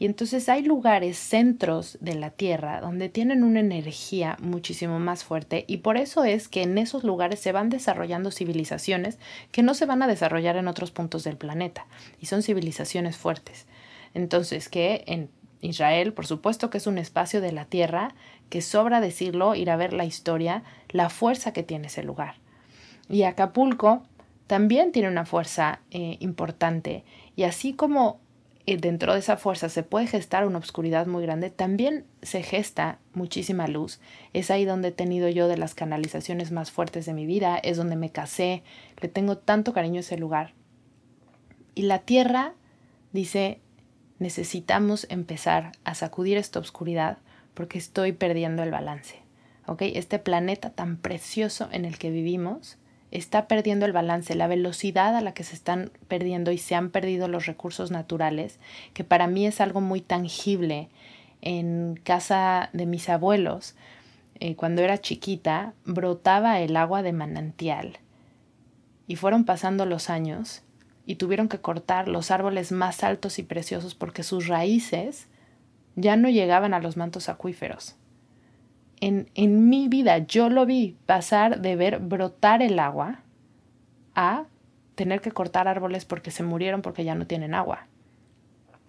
Y 0.00 0.06
entonces 0.06 0.48
hay 0.48 0.62
lugares, 0.62 1.18
centros 1.18 1.98
de 2.00 2.14
la 2.14 2.30
Tierra, 2.30 2.80
donde 2.80 3.10
tienen 3.10 3.44
una 3.44 3.60
energía 3.60 4.38
muchísimo 4.40 4.98
más 4.98 5.24
fuerte 5.24 5.66
y 5.68 5.78
por 5.78 5.98
eso 5.98 6.24
es 6.24 6.48
que 6.48 6.62
en 6.62 6.78
esos 6.78 7.04
lugares 7.04 7.38
se 7.38 7.52
van 7.52 7.68
desarrollando 7.68 8.30
civilizaciones 8.30 9.18
que 9.52 9.62
no 9.62 9.74
se 9.74 9.84
van 9.84 10.02
a 10.02 10.06
desarrollar 10.06 10.56
en 10.56 10.68
otros 10.68 10.90
puntos 10.90 11.22
del 11.22 11.36
planeta 11.36 11.86
y 12.18 12.26
son 12.26 12.42
civilizaciones 12.42 13.18
fuertes. 13.18 13.66
Entonces, 14.14 14.70
que 14.70 15.04
en 15.06 15.28
Israel, 15.60 16.14
por 16.14 16.26
supuesto 16.26 16.70
que 16.70 16.78
es 16.78 16.86
un 16.86 16.96
espacio 16.96 17.42
de 17.42 17.52
la 17.52 17.66
Tierra, 17.66 18.14
que 18.48 18.62
sobra 18.62 19.02
decirlo, 19.02 19.54
ir 19.54 19.68
a 19.68 19.76
ver 19.76 19.92
la 19.92 20.06
historia, 20.06 20.62
la 20.88 21.10
fuerza 21.10 21.52
que 21.52 21.62
tiene 21.62 21.88
ese 21.88 22.02
lugar. 22.02 22.36
Y 23.10 23.24
Acapulco 23.24 24.02
también 24.50 24.90
tiene 24.90 25.08
una 25.08 25.26
fuerza 25.26 25.78
eh, 25.92 26.16
importante. 26.18 27.04
Y 27.36 27.44
así 27.44 27.72
como 27.72 28.18
dentro 28.66 29.12
de 29.12 29.20
esa 29.20 29.36
fuerza 29.36 29.68
se 29.68 29.84
puede 29.84 30.08
gestar 30.08 30.44
una 30.44 30.58
oscuridad 30.58 31.06
muy 31.06 31.22
grande, 31.22 31.50
también 31.50 32.04
se 32.20 32.42
gesta 32.42 32.98
muchísima 33.14 33.68
luz. 33.68 34.00
Es 34.32 34.50
ahí 34.50 34.64
donde 34.64 34.88
he 34.88 34.90
tenido 34.92 35.28
yo 35.28 35.46
de 35.46 35.56
las 35.56 35.76
canalizaciones 35.76 36.50
más 36.50 36.72
fuertes 36.72 37.06
de 37.06 37.12
mi 37.12 37.26
vida, 37.26 37.58
es 37.58 37.76
donde 37.76 37.94
me 37.94 38.10
casé, 38.10 38.64
le 39.00 39.08
tengo 39.08 39.38
tanto 39.38 39.72
cariño 39.72 39.98
a 39.98 40.00
ese 40.00 40.18
lugar. 40.18 40.52
Y 41.76 41.82
la 41.82 42.00
Tierra 42.00 42.54
dice, 43.12 43.60
necesitamos 44.18 45.06
empezar 45.10 45.70
a 45.84 45.94
sacudir 45.94 46.38
esta 46.38 46.58
oscuridad 46.58 47.18
porque 47.54 47.78
estoy 47.78 48.10
perdiendo 48.10 48.64
el 48.64 48.72
balance. 48.72 49.14
¿Ok? 49.68 49.82
Este 49.82 50.18
planeta 50.18 50.70
tan 50.70 50.96
precioso 50.96 51.68
en 51.70 51.84
el 51.84 51.98
que 51.98 52.10
vivimos 52.10 52.79
está 53.10 53.48
perdiendo 53.48 53.86
el 53.86 53.92
balance, 53.92 54.34
la 54.34 54.46
velocidad 54.46 55.16
a 55.16 55.20
la 55.20 55.34
que 55.34 55.44
se 55.44 55.54
están 55.54 55.90
perdiendo 56.08 56.52
y 56.52 56.58
se 56.58 56.74
han 56.74 56.90
perdido 56.90 57.28
los 57.28 57.46
recursos 57.46 57.90
naturales, 57.90 58.58
que 58.94 59.04
para 59.04 59.26
mí 59.26 59.46
es 59.46 59.60
algo 59.60 59.80
muy 59.80 60.00
tangible. 60.00 60.88
En 61.42 61.98
casa 62.04 62.68
de 62.72 62.86
mis 62.86 63.08
abuelos, 63.08 63.74
eh, 64.38 64.56
cuando 64.56 64.82
era 64.82 64.98
chiquita, 64.98 65.72
brotaba 65.84 66.60
el 66.60 66.76
agua 66.76 67.02
de 67.02 67.12
manantial. 67.12 67.98
Y 69.06 69.16
fueron 69.16 69.44
pasando 69.44 69.86
los 69.86 70.10
años 70.10 70.62
y 71.06 71.16
tuvieron 71.16 71.48
que 71.48 71.58
cortar 71.58 72.08
los 72.08 72.30
árboles 72.30 72.70
más 72.70 73.02
altos 73.02 73.38
y 73.38 73.42
preciosos 73.42 73.94
porque 73.94 74.22
sus 74.22 74.46
raíces 74.46 75.26
ya 75.96 76.16
no 76.16 76.28
llegaban 76.28 76.74
a 76.74 76.80
los 76.80 76.96
mantos 76.96 77.28
acuíferos 77.28 77.96
en, 79.00 79.68
mi 79.68 79.88
vida 79.88 80.18
yo 80.18 80.48
lo 80.48 80.66
vi 80.66 80.96
pasar 81.06 81.60
de 81.60 81.76
ver 81.76 81.98
brotar 81.98 82.62
el 82.62 82.78
agua 82.78 83.20
a 84.14 84.44
tener 84.94 85.20
que 85.20 85.32
cortar 85.32 85.68
árboles 85.68 86.04
porque 86.04 86.30
se 86.30 86.42
murieron 86.42 86.82
porque 86.82 87.04
ya 87.04 87.14
no 87.14 87.26
tienen 87.26 87.54
agua. 87.54 87.86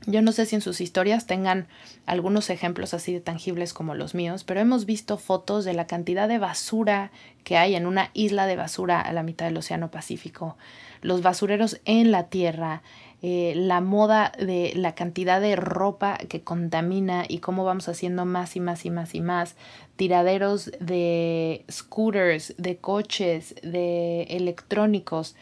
Yo 0.08 0.24
no 0.24 0.32
sé 0.32 0.48
si 0.48 0.56
en 0.56 0.62
sus 0.62 0.82
historias 0.82 1.28
tengan 1.28 1.68
algunos 2.08 2.50
ejemplos 2.50 2.96
así 2.96 3.14
de 3.14 3.22
tangibles 3.22 3.72
como 3.72 3.94
los 3.94 4.16
míos, 4.16 4.44
pero 4.44 4.60
hemos 4.60 4.86
visto 4.86 5.18
fotos 5.18 5.64
de 5.64 5.74
la 5.74 5.86
cantidad 5.86 6.28
de 6.28 6.40
basura 6.40 7.12
que 7.44 7.56
hay 7.56 7.76
en 7.76 7.86
una 7.86 8.10
isla 8.14 8.48
de 8.48 8.56
basura 8.56 9.00
a 9.00 9.14
la 9.14 9.22
mitad 9.22 9.46
del 9.46 9.58
Océano 9.58 9.92
Pacífico, 9.92 10.58
los 11.02 11.22
basureros 11.22 11.80
en 11.86 12.12
la 12.12 12.30
tierra, 12.30 12.82
eh, 13.24 13.54
la 13.56 13.82
moda 13.82 14.32
de 14.40 14.74
la 14.76 14.96
cantidad 14.96 15.40
de 15.40 15.56
ropa 15.56 16.18
que 16.18 16.42
contamina 16.42 17.24
y 17.28 17.38
cómo 17.38 17.64
vamos 17.64 17.88
haciendo 17.88 18.26
más 18.26 18.56
y 18.56 18.60
más 18.60 18.84
y 18.84 18.90
más 18.90 19.14
y 19.14 19.22
más, 19.22 19.56
tiraderos 19.96 20.72
de 20.80 21.64
scooters, 21.70 22.56
de 22.58 22.78
coches, 22.78 23.54
de 23.62 24.24
electrónicos. 24.24 25.36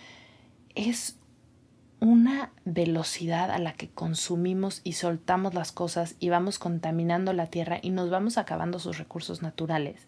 Es 0.75 1.15
una 2.01 2.51
velocidad 2.65 3.49
a 3.49 3.59
la 3.59 3.73
que 3.73 3.89
consumimos 3.89 4.81
y 4.83 4.93
soltamos 4.93 5.53
las 5.53 5.71
cosas 5.71 6.15
y 6.19 6.27
vamos 6.27 6.59
contaminando 6.59 7.31
la 7.31 7.47
tierra 7.47 7.79
y 7.81 7.91
nos 7.91 8.09
vamos 8.09 8.37
acabando 8.37 8.79
sus 8.79 8.97
recursos 8.97 9.41
naturales, 9.41 10.07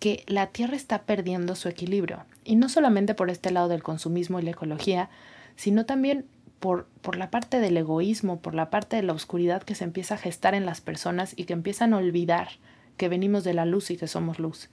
que 0.00 0.22
la 0.26 0.48
tierra 0.48 0.76
está 0.76 1.02
perdiendo 1.02 1.54
su 1.54 1.70
equilibrio. 1.70 2.24
Y 2.44 2.56
no 2.56 2.68
solamente 2.68 3.14
por 3.14 3.30
este 3.30 3.50
lado 3.50 3.68
del 3.68 3.82
consumismo 3.82 4.38
y 4.38 4.42
la 4.42 4.50
ecología, 4.50 5.08
sino 5.56 5.86
también 5.86 6.26
por, 6.62 6.86
por 7.00 7.16
la 7.16 7.28
parte 7.28 7.58
del 7.58 7.76
egoísmo, 7.76 8.40
por 8.40 8.54
la 8.54 8.70
parte 8.70 8.94
de 8.94 9.02
la 9.02 9.14
oscuridad 9.14 9.64
que 9.64 9.74
se 9.74 9.82
empieza 9.82 10.14
a 10.14 10.18
gestar 10.18 10.54
en 10.54 10.64
las 10.64 10.80
personas 10.80 11.34
y 11.36 11.42
que 11.42 11.54
empiezan 11.54 11.92
a 11.92 11.96
olvidar 11.96 12.50
que 12.96 13.08
venimos 13.08 13.42
de 13.42 13.52
la 13.52 13.66
luz 13.66 13.90
y 13.90 13.96
que 13.96 14.06
somos 14.06 14.38
luz. 14.38 14.70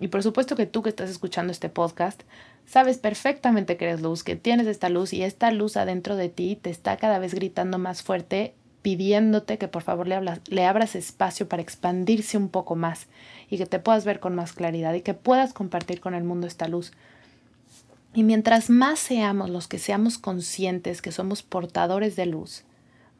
Y 0.00 0.08
por 0.08 0.24
supuesto 0.24 0.56
que 0.56 0.66
tú 0.66 0.82
que 0.82 0.88
estás 0.88 1.08
escuchando 1.08 1.52
este 1.52 1.68
podcast, 1.68 2.24
sabes 2.66 2.98
perfectamente 2.98 3.76
que 3.76 3.84
eres 3.84 4.00
luz, 4.00 4.24
que 4.24 4.34
tienes 4.34 4.66
esta 4.66 4.88
luz 4.88 5.12
y 5.12 5.22
esta 5.22 5.52
luz 5.52 5.76
adentro 5.76 6.16
de 6.16 6.30
ti 6.30 6.58
te 6.60 6.68
está 6.68 6.96
cada 6.96 7.20
vez 7.20 7.32
gritando 7.32 7.78
más 7.78 8.02
fuerte, 8.02 8.54
pidiéndote 8.82 9.56
que 9.56 9.68
por 9.68 9.82
favor 9.82 10.08
le, 10.08 10.18
le 10.48 10.66
abras 10.66 10.96
espacio 10.96 11.48
para 11.48 11.62
expandirse 11.62 12.38
un 12.38 12.48
poco 12.48 12.74
más 12.74 13.06
y 13.48 13.56
que 13.56 13.66
te 13.66 13.78
puedas 13.78 14.04
ver 14.04 14.18
con 14.18 14.34
más 14.34 14.52
claridad 14.52 14.94
y 14.94 15.02
que 15.02 15.14
puedas 15.14 15.52
compartir 15.52 16.00
con 16.00 16.14
el 16.14 16.24
mundo 16.24 16.48
esta 16.48 16.66
luz. 16.66 16.90
Y 18.12 18.24
mientras 18.24 18.70
más 18.70 18.98
seamos 18.98 19.50
los 19.50 19.68
que 19.68 19.78
seamos 19.78 20.18
conscientes 20.18 21.00
que 21.00 21.12
somos 21.12 21.42
portadores 21.44 22.16
de 22.16 22.26
luz, 22.26 22.64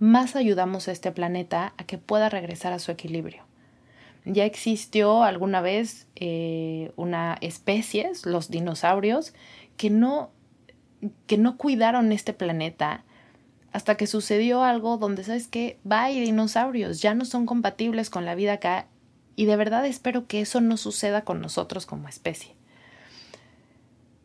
más 0.00 0.34
ayudamos 0.34 0.88
a 0.88 0.92
este 0.92 1.12
planeta 1.12 1.74
a 1.76 1.84
que 1.84 1.96
pueda 1.96 2.28
regresar 2.28 2.72
a 2.72 2.80
su 2.80 2.90
equilibrio. 2.90 3.44
Ya 4.24 4.44
existió 4.44 5.22
alguna 5.22 5.60
vez 5.60 6.08
eh, 6.16 6.92
una 6.96 7.38
especie, 7.40 8.10
los 8.24 8.50
dinosaurios, 8.50 9.32
que 9.76 9.90
no, 9.90 10.30
que 11.26 11.38
no 11.38 11.56
cuidaron 11.56 12.10
este 12.10 12.32
planeta 12.32 13.04
hasta 13.72 13.96
que 13.96 14.08
sucedió 14.08 14.64
algo 14.64 14.96
donde, 14.96 15.22
¿sabes 15.22 15.46
qué? 15.46 15.78
Bye, 15.84 16.20
dinosaurios, 16.20 17.00
ya 17.00 17.14
no 17.14 17.24
son 17.24 17.46
compatibles 17.46 18.10
con 18.10 18.24
la 18.24 18.34
vida 18.34 18.54
acá 18.54 18.88
y 19.36 19.44
de 19.44 19.56
verdad 19.56 19.86
espero 19.86 20.26
que 20.26 20.40
eso 20.40 20.60
no 20.60 20.76
suceda 20.76 21.22
con 21.22 21.40
nosotros 21.40 21.86
como 21.86 22.08
especie 22.08 22.59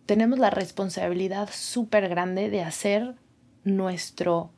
tenemos 0.06 0.40
la 0.40 0.50
responsabilidad 0.50 1.50
súper 1.52 2.10
grande 2.10 2.50
de 2.50 2.62
hacer 2.62 3.16
nuestro, 3.64 4.52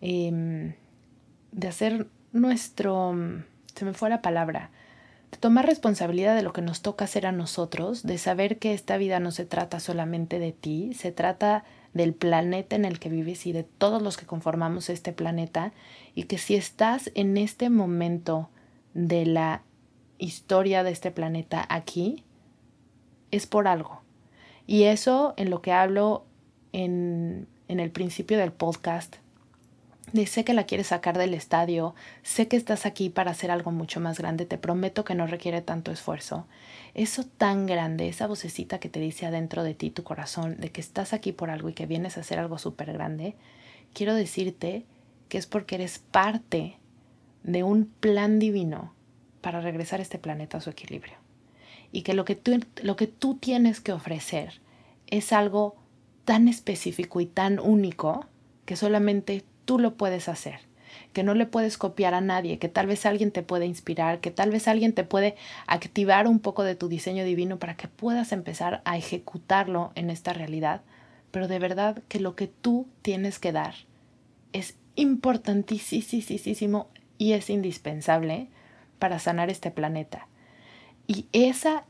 em, 0.00 0.74
de 1.50 1.68
hacer 1.68 2.06
nuestro, 2.32 3.14
se 3.74 3.84
me 3.84 3.92
fue 3.92 4.08
la 4.08 4.22
palabra, 4.22 4.70
de 5.32 5.38
tomar 5.38 5.66
responsabilidad 5.66 6.36
de 6.36 6.42
lo 6.42 6.52
que 6.52 6.62
nos 6.62 6.82
toca 6.82 7.06
hacer 7.06 7.26
a 7.26 7.32
nosotros, 7.32 8.04
de 8.04 8.18
saber 8.18 8.58
que 8.58 8.74
esta 8.74 8.96
vida 8.98 9.18
no 9.18 9.32
se 9.32 9.46
trata 9.46 9.80
solamente 9.80 10.38
de 10.38 10.52
ti, 10.52 10.94
se 10.94 11.10
trata 11.10 11.64
del 11.94 12.14
planeta 12.14 12.76
en 12.76 12.84
el 12.84 12.98
que 12.98 13.08
vives 13.08 13.46
y 13.46 13.52
de 13.52 13.64
todos 13.64 14.00
los 14.00 14.16
que 14.16 14.26
conformamos 14.26 14.88
este 14.90 15.12
planeta, 15.12 15.72
y 16.14 16.24
que 16.24 16.38
si 16.38 16.54
estás 16.54 17.10
en 17.14 17.36
este 17.36 17.70
momento 17.70 18.50
de 18.94 19.26
la 19.26 19.62
historia 20.18 20.84
de 20.84 20.92
este 20.92 21.10
planeta 21.10 21.66
aquí, 21.68 22.24
es 23.30 23.46
por 23.46 23.66
algo 23.66 24.01
y 24.66 24.84
eso 24.84 25.34
en 25.36 25.50
lo 25.50 25.62
que 25.62 25.72
hablo 25.72 26.24
en, 26.72 27.46
en 27.68 27.80
el 27.80 27.90
principio 27.90 28.38
del 28.38 28.52
podcast, 28.52 29.16
de 30.12 30.26
sé 30.26 30.44
que 30.44 30.52
la 30.52 30.64
quieres 30.64 30.88
sacar 30.88 31.16
del 31.16 31.34
estadio, 31.34 31.94
sé 32.22 32.46
que 32.46 32.56
estás 32.56 32.84
aquí 32.84 33.08
para 33.08 33.30
hacer 33.30 33.50
algo 33.50 33.70
mucho 33.70 33.98
más 34.00 34.18
grande, 34.18 34.44
te 34.44 34.58
prometo 34.58 35.04
que 35.04 35.14
no 35.14 35.26
requiere 35.26 35.62
tanto 35.62 35.90
esfuerzo. 35.90 36.46
Eso 36.94 37.24
tan 37.24 37.66
grande, 37.66 38.08
esa 38.08 38.26
vocecita 38.26 38.78
que 38.78 38.90
te 38.90 39.00
dice 39.00 39.26
adentro 39.26 39.62
de 39.62 39.74
ti, 39.74 39.90
tu 39.90 40.02
corazón, 40.02 40.56
de 40.58 40.70
que 40.70 40.80
estás 40.80 41.12
aquí 41.12 41.32
por 41.32 41.50
algo 41.50 41.68
y 41.68 41.72
que 41.72 41.86
vienes 41.86 42.16
a 42.16 42.20
hacer 42.20 42.38
algo 42.38 42.58
súper 42.58 42.92
grande, 42.92 43.36
quiero 43.94 44.14
decirte 44.14 44.84
que 45.28 45.38
es 45.38 45.46
porque 45.46 45.76
eres 45.76 45.98
parte 45.98 46.76
de 47.42 47.62
un 47.62 47.86
plan 47.86 48.38
divino 48.38 48.92
para 49.40 49.60
regresar 49.60 50.00
este 50.00 50.18
planeta 50.18 50.58
a 50.58 50.60
su 50.60 50.70
equilibrio 50.70 51.21
y 51.92 52.02
que 52.02 52.14
lo 52.14 52.24
que 52.24 52.34
tú, 52.34 52.58
lo 52.82 52.96
que 52.96 53.06
tú 53.06 53.36
tienes 53.36 53.80
que 53.80 53.92
ofrecer 53.92 54.60
es 55.06 55.32
algo 55.32 55.76
tan 56.24 56.48
específico 56.48 57.20
y 57.20 57.26
tan 57.26 57.60
único 57.60 58.26
que 58.64 58.76
solamente 58.76 59.44
tú 59.64 59.78
lo 59.78 59.94
puedes 59.94 60.28
hacer, 60.28 60.60
que 61.12 61.22
no 61.22 61.34
le 61.34 61.46
puedes 61.46 61.76
copiar 61.76 62.14
a 62.14 62.20
nadie, 62.20 62.58
que 62.58 62.68
tal 62.68 62.86
vez 62.86 63.04
alguien 63.06 63.30
te 63.30 63.42
puede 63.42 63.66
inspirar, 63.66 64.20
que 64.20 64.30
tal 64.30 64.50
vez 64.50 64.68
alguien 64.68 64.92
te 64.94 65.04
puede 65.04 65.36
activar 65.66 66.26
un 66.26 66.38
poco 66.38 66.64
de 66.64 66.74
tu 66.74 66.88
diseño 66.88 67.24
divino 67.24 67.58
para 67.58 67.76
que 67.76 67.88
puedas 67.88 68.32
empezar 68.32 68.80
a 68.84 68.96
ejecutarlo 68.96 69.92
en 69.94 70.10
esta 70.10 70.32
realidad, 70.32 70.80
pero 71.30 71.48
de 71.48 71.58
verdad 71.58 72.02
que 72.08 72.20
lo 72.20 72.34
que 72.34 72.46
tú 72.46 72.86
tienes 73.02 73.38
que 73.38 73.52
dar 73.52 73.74
es 74.52 74.76
importantísimo 74.96 76.88
y 77.18 77.32
es 77.32 77.50
indispensable 77.50 78.48
para 78.98 79.18
sanar 79.18 79.50
este 79.50 79.70
planeta. 79.70 80.28
Y 81.06 81.26
esa 81.32 81.84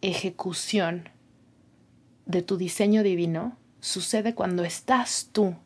ejecución 0.00 1.08
de 2.26 2.42
tu 2.42 2.56
diseño 2.56 3.02
divino 3.02 3.56
sucede 3.80 4.34
cuando 4.34 4.64
estás 4.64 5.30
tú 5.32 5.56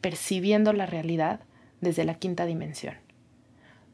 percibiendo 0.00 0.72
la 0.72 0.86
realidad 0.86 1.40
desde 1.80 2.04
la 2.04 2.14
quinta 2.14 2.46
dimensión. 2.46 2.94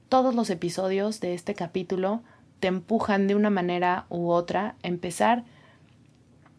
Todos 0.08 0.34
los 0.34 0.50
episodios 0.50 1.20
de 1.20 1.34
este 1.34 1.54
capítulo 1.54 2.22
te 2.60 2.68
empujan 2.68 3.26
de 3.26 3.34
una 3.34 3.50
manera 3.50 4.06
u 4.08 4.30
otra 4.30 4.76
a 4.82 4.88
empezar 4.88 5.44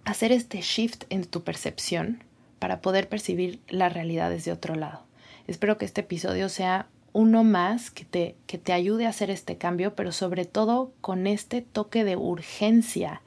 a 0.05 0.11
hacer 0.11 0.31
este 0.31 0.59
shift 0.61 1.05
en 1.09 1.23
tu 1.23 1.43
percepción 1.43 2.23
para 2.59 2.81
poder 2.81 3.07
percibir 3.09 3.61
la 3.69 3.89
realidad 3.89 4.29
desde 4.29 4.51
otro 4.51 4.75
lado. 4.75 5.05
Espero 5.47 5.77
que 5.77 5.85
este 5.85 6.01
episodio 6.01 6.49
sea 6.49 6.87
uno 7.13 7.43
más 7.43 7.91
que 7.91 8.05
te, 8.05 8.35
que 8.47 8.57
te 8.57 8.73
ayude 8.73 9.05
a 9.05 9.09
hacer 9.09 9.29
este 9.29 9.57
cambio, 9.57 9.95
pero 9.95 10.11
sobre 10.11 10.45
todo 10.45 10.93
con 10.99 11.27
este 11.27 11.61
toque 11.61 12.03
de 12.03 12.17
urgencia 12.17 13.21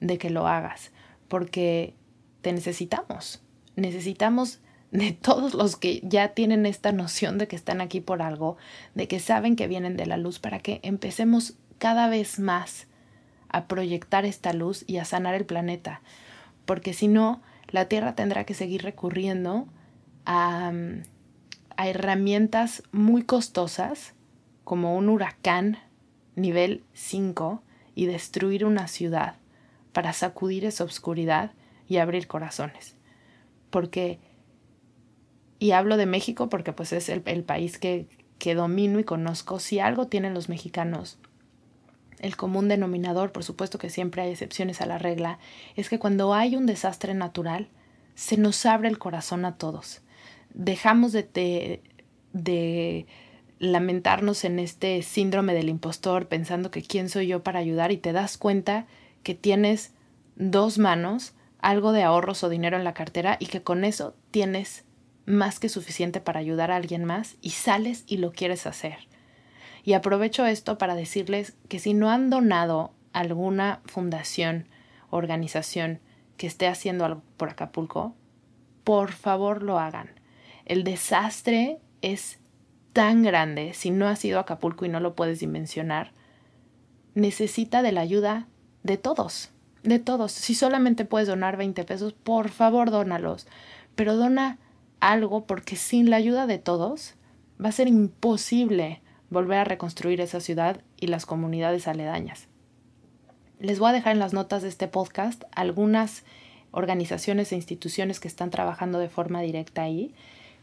de 0.00 0.18
que 0.18 0.30
lo 0.30 0.46
hagas, 0.46 0.92
porque 1.26 1.94
te 2.42 2.52
necesitamos. 2.52 3.42
Necesitamos 3.76 4.60
de 4.90 5.12
todos 5.20 5.54
los 5.54 5.76
que 5.76 6.00
ya 6.04 6.28
tienen 6.28 6.66
esta 6.66 6.92
noción 6.92 7.38
de 7.38 7.48
que 7.48 7.56
están 7.56 7.80
aquí 7.80 8.00
por 8.00 8.22
algo, 8.22 8.58
de 8.94 9.08
que 9.08 9.20
saben 9.20 9.56
que 9.56 9.66
vienen 9.66 9.96
de 9.96 10.06
la 10.06 10.18
luz, 10.18 10.38
para 10.38 10.58
que 10.58 10.80
empecemos 10.82 11.54
cada 11.78 12.08
vez 12.08 12.38
más 12.38 12.86
a 13.48 13.66
proyectar 13.66 14.26
esta 14.26 14.52
luz 14.52 14.84
y 14.86 14.98
a 14.98 15.06
sanar 15.06 15.34
el 15.34 15.46
planeta. 15.46 16.02
Porque 16.66 16.92
si 16.92 17.08
no, 17.08 17.40
la 17.68 17.86
Tierra 17.86 18.14
tendrá 18.14 18.44
que 18.44 18.52
seguir 18.52 18.82
recurriendo 18.82 19.66
a, 20.26 20.72
a 21.78 21.86
herramientas 21.86 22.82
muy 22.90 23.22
costosas, 23.22 24.12
como 24.64 24.96
un 24.96 25.08
huracán 25.08 25.78
nivel 26.34 26.82
5, 26.92 27.62
y 27.94 28.06
destruir 28.06 28.64
una 28.64 28.88
ciudad 28.88 29.36
para 29.92 30.12
sacudir 30.12 30.64
esa 30.64 30.82
oscuridad 30.82 31.52
y 31.86 31.98
abrir 31.98 32.26
corazones. 32.26 32.96
Porque, 33.70 34.18
y 35.60 35.70
hablo 35.70 35.96
de 35.96 36.06
México 36.06 36.48
porque 36.48 36.72
pues 36.72 36.92
es 36.92 37.08
el, 37.08 37.22
país 37.44 37.78
que, 37.78 38.08
que 38.40 38.56
domino 38.56 38.98
y 38.98 39.04
conozco, 39.04 39.60
si 39.60 39.78
algo 39.78 40.08
tienen 40.08 40.34
los 40.34 40.48
mexicanos, 40.48 41.18
el 42.18 42.36
común 42.36 42.66
denominador, 42.66 43.30
por 43.30 43.44
supuesto 43.44 43.78
que 43.78 43.88
siempre 43.88 44.22
hay 44.22 44.32
excepciones 44.32 44.80
a 44.80 44.86
la 44.86 44.98
regla, 44.98 45.38
es 45.76 45.88
que 45.88 46.00
cuando 46.00 46.34
hay 46.34 46.56
un 46.56 46.66
desastre 46.66 47.14
natural, 47.14 47.68
se 48.16 48.36
nos 48.36 48.66
abre 48.66 48.88
el 48.88 48.98
corazón 48.98 49.44
a 49.44 49.58
todos. 49.58 50.02
Dejamos 50.54 51.12
de, 51.12 51.22
de, 51.22 51.82
de 52.32 53.06
lamentarnos 53.58 54.44
en 54.44 54.58
este 54.58 55.02
síndrome 55.02 55.54
del 55.54 55.68
impostor 55.68 56.28
pensando 56.28 56.70
que 56.70 56.82
quién 56.82 57.08
soy 57.08 57.28
yo 57.28 57.42
para 57.42 57.58
ayudar 57.58 57.92
y 57.92 57.96
te 57.96 58.12
das 58.12 58.38
cuenta 58.38 58.86
que 59.22 59.34
tienes 59.34 59.92
dos 60.36 60.78
manos 60.78 61.34
algo 61.60 61.92
de 61.92 62.02
ahorros 62.02 62.44
o 62.44 62.48
dinero 62.48 62.76
en 62.76 62.84
la 62.84 62.94
cartera 62.94 63.36
y 63.40 63.46
que 63.46 63.62
con 63.62 63.84
eso 63.84 64.14
tienes 64.30 64.84
más 65.26 65.58
que 65.60 65.68
suficiente 65.68 66.20
para 66.20 66.40
ayudar 66.40 66.70
a 66.70 66.76
alguien 66.76 67.04
más 67.04 67.36
y 67.42 67.50
sales 67.50 68.04
y 68.06 68.18
lo 68.18 68.32
quieres 68.32 68.66
hacer. 68.66 68.96
Y 69.84 69.92
aprovecho 69.92 70.46
esto 70.46 70.78
para 70.78 70.94
decirles 70.94 71.54
que 71.68 71.78
si 71.78 71.94
no 71.94 72.10
han 72.10 72.30
donado 72.30 72.92
alguna 73.12 73.80
fundación, 73.86 74.66
organización 75.10 76.00
que 76.36 76.46
esté 76.46 76.66
haciendo 76.66 77.04
algo 77.04 77.22
por 77.36 77.50
Acapulco, 77.50 78.14
por 78.84 79.12
favor 79.12 79.62
lo 79.62 79.78
hagan. 79.78 80.17
El 80.68 80.84
desastre 80.84 81.80
es 82.00 82.38
tan 82.92 83.24
grande, 83.24 83.74
si 83.74 83.90
no 83.90 84.06
has 84.06 84.24
ido 84.24 84.38
a 84.38 84.42
Acapulco 84.42 84.84
y 84.84 84.88
no 84.88 85.00
lo 85.00 85.16
puedes 85.16 85.40
dimensionar, 85.40 86.12
necesita 87.14 87.82
de 87.82 87.90
la 87.90 88.02
ayuda 88.02 88.46
de 88.84 88.96
todos 88.96 89.50
de 89.82 89.98
todos. 89.98 90.32
Si 90.32 90.54
solamente 90.54 91.04
puedes 91.04 91.28
donar 91.28 91.56
20 91.56 91.84
pesos, 91.84 92.12
por 92.12 92.50
favor 92.50 92.90
dónalos. 92.90 93.46
Pero 93.94 94.16
dona 94.16 94.58
algo 95.00 95.46
porque 95.46 95.76
sin 95.76 96.10
la 96.10 96.16
ayuda 96.16 96.46
de 96.46 96.58
todos 96.58 97.14
va 97.62 97.68
a 97.70 97.72
ser 97.72 97.88
imposible 97.88 99.00
volver 99.30 99.58
a 99.58 99.64
reconstruir 99.64 100.20
esa 100.20 100.40
ciudad 100.40 100.82
y 100.98 101.08
las 101.08 101.26
comunidades 101.26 101.88
aledañas. 101.88 102.48
Les 103.58 103.78
voy 103.78 103.90
a 103.90 103.92
dejar 103.92 104.12
en 104.12 104.20
las 104.20 104.32
notas 104.32 104.62
de 104.62 104.68
este 104.68 104.88
podcast 104.88 105.44
algunas 105.52 106.24
organizaciones 106.70 107.50
e 107.50 107.56
instituciones 107.56 108.20
que 108.20 108.28
están 108.28 108.50
trabajando 108.50 108.98
de 108.98 109.08
forma 109.08 109.40
directa 109.40 109.82
ahí, 109.82 110.14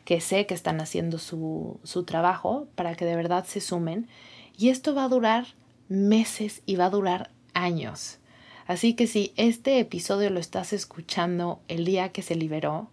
que 0.06 0.22
sé 0.22 0.46
que 0.46 0.54
están 0.54 0.80
haciendo 0.80 1.18
su, 1.18 1.80
su 1.84 2.04
trabajo 2.04 2.68
para 2.76 2.96
que 2.96 3.06
de 3.06 3.16
verdad 3.16 3.46
se 3.46 3.60
sumen. 3.60 4.08
Y 4.58 4.70
esto 4.70 4.96
va 4.96 5.06
a 5.06 5.10
durar 5.10 5.48
meses 5.90 6.62
y 6.66 6.76
va 6.78 6.86
a 6.86 6.92
durar 6.92 7.32
años. 7.54 8.20
Así 8.68 8.94
que 8.94 9.08
si 9.08 9.34
este 9.36 9.80
episodio 9.80 10.30
lo 10.30 10.40
estás 10.40 10.74
escuchando 10.74 11.60
el 11.68 11.86
día 11.86 12.10
que 12.10 12.22
se 12.22 12.36
liberó, 12.36 12.90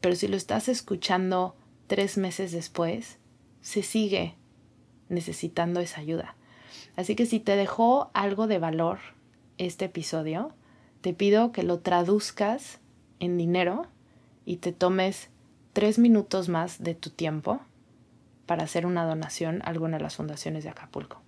pero 0.00 0.14
si 0.14 0.28
lo 0.28 0.36
estás 0.36 0.68
escuchando 0.68 1.56
tres 1.86 2.18
meses 2.18 2.52
después, 2.52 3.18
se 3.60 3.82
sigue 3.82 4.34
necesitando 5.08 5.80
esa 5.80 6.00
ayuda. 6.00 6.36
Así 6.96 7.14
que 7.14 7.26
si 7.26 7.40
te 7.40 7.56
dejó 7.56 8.10
algo 8.14 8.46
de 8.46 8.58
valor 8.58 8.98
este 9.58 9.86
episodio, 9.86 10.52
te 11.00 11.12
pido 11.12 11.52
que 11.52 11.62
lo 11.62 11.80
traduzcas 11.80 12.80
en 13.20 13.36
dinero 13.36 13.86
y 14.44 14.56
te 14.56 14.72
tomes 14.72 15.30
tres 15.76 15.98
minutos 15.98 16.48
más 16.48 16.82
de 16.82 16.94
tu 16.94 17.10
tiempo 17.10 17.60
para 18.46 18.64
hacer 18.64 18.86
una 18.86 19.04
donación 19.04 19.60
a 19.60 19.66
alguna 19.66 19.98
de 19.98 20.04
las 20.04 20.16
fundaciones 20.16 20.64
de 20.64 20.70
Acapulco. 20.70 21.20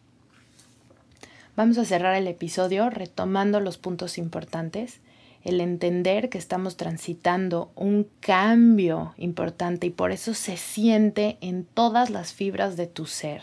Vamos 1.55 1.77
a 1.77 1.85
cerrar 1.85 2.15
el 2.15 2.27
episodio 2.27 2.89
retomando 2.89 3.61
los 3.61 3.77
puntos 3.77 4.17
importantes, 4.17 5.01
el 5.45 5.61
entender 5.61 6.31
que 6.31 6.39
estamos 6.39 6.79
transitando 6.79 7.71
un 7.75 8.09
cambio 8.21 9.13
importante 9.19 9.89
y 9.89 9.91
por 9.91 10.13
eso 10.13 10.33
se 10.33 10.57
siente 10.57 11.37
en 11.43 11.67
todas 11.67 12.09
las 12.09 12.33
fibras 12.33 12.79
de 12.79 12.87
tu 12.87 13.05
ser 13.05 13.43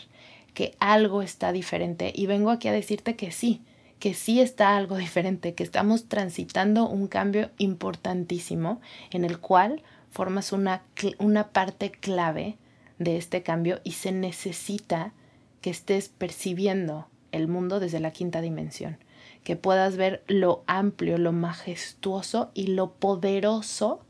que 0.54 0.74
algo 0.80 1.22
está 1.22 1.52
diferente 1.52 2.12
y 2.16 2.26
vengo 2.26 2.50
aquí 2.50 2.66
a 2.66 2.72
decirte 2.72 3.14
que 3.14 3.30
sí, 3.30 3.62
que 4.00 4.12
sí 4.12 4.40
está 4.40 4.76
algo 4.76 4.96
diferente, 5.06 5.54
que 5.54 5.62
estamos 5.62 6.08
transitando 6.08 6.88
un 6.88 7.06
cambio 7.06 7.50
importantísimo 7.58 8.80
en 9.12 9.24
el 9.24 9.38
cual 9.38 9.84
formas 10.10 10.52
una, 10.52 10.82
una 11.18 11.48
parte 11.48 11.90
clave 11.90 12.56
de 12.98 13.16
este 13.16 13.42
cambio 13.42 13.80
y 13.84 13.92
se 13.92 14.12
necesita 14.12 15.12
que 15.60 15.70
estés 15.70 16.08
percibiendo 16.08 17.08
el 17.32 17.48
mundo 17.48 17.80
desde 17.80 18.00
la 18.00 18.12
quinta 18.12 18.40
dimensión, 18.40 18.98
que 19.44 19.56
puedas 19.56 19.96
ver 19.96 20.22
lo 20.26 20.64
amplio, 20.66 21.18
lo 21.18 21.32
majestuoso 21.32 22.50
y 22.54 22.68
lo 22.68 22.92
poderoso 22.92 24.00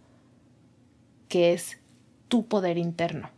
que 1.28 1.52
es 1.52 1.78
tu 2.28 2.46
poder 2.46 2.78
interno, 2.78 3.30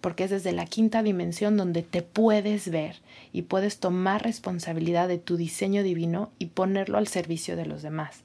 porque 0.00 0.24
es 0.24 0.30
desde 0.30 0.52
la 0.52 0.66
quinta 0.66 1.02
dimensión 1.02 1.56
donde 1.56 1.82
te 1.82 2.02
puedes 2.02 2.70
ver 2.70 2.96
y 3.32 3.42
puedes 3.42 3.78
tomar 3.78 4.22
responsabilidad 4.22 5.08
de 5.08 5.18
tu 5.18 5.36
diseño 5.36 5.82
divino 5.82 6.32
y 6.38 6.46
ponerlo 6.46 6.98
al 6.98 7.06
servicio 7.06 7.56
de 7.56 7.66
los 7.66 7.82
demás. 7.82 8.22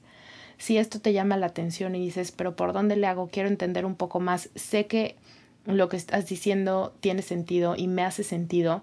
Si 0.58 0.78
esto 0.78 1.00
te 1.00 1.12
llama 1.12 1.36
la 1.36 1.46
atención 1.46 1.94
y 1.94 2.00
dices, 2.00 2.32
pero 2.32 2.56
¿por 2.56 2.72
dónde 2.72 2.96
le 2.96 3.06
hago? 3.06 3.28
Quiero 3.28 3.48
entender 3.48 3.84
un 3.84 3.94
poco 3.94 4.20
más. 4.20 4.50
Sé 4.54 4.86
que 4.86 5.16
lo 5.64 5.88
que 5.88 5.96
estás 5.96 6.26
diciendo 6.26 6.94
tiene 7.00 7.22
sentido 7.22 7.74
y 7.76 7.88
me 7.88 8.02
hace 8.02 8.22
sentido, 8.22 8.82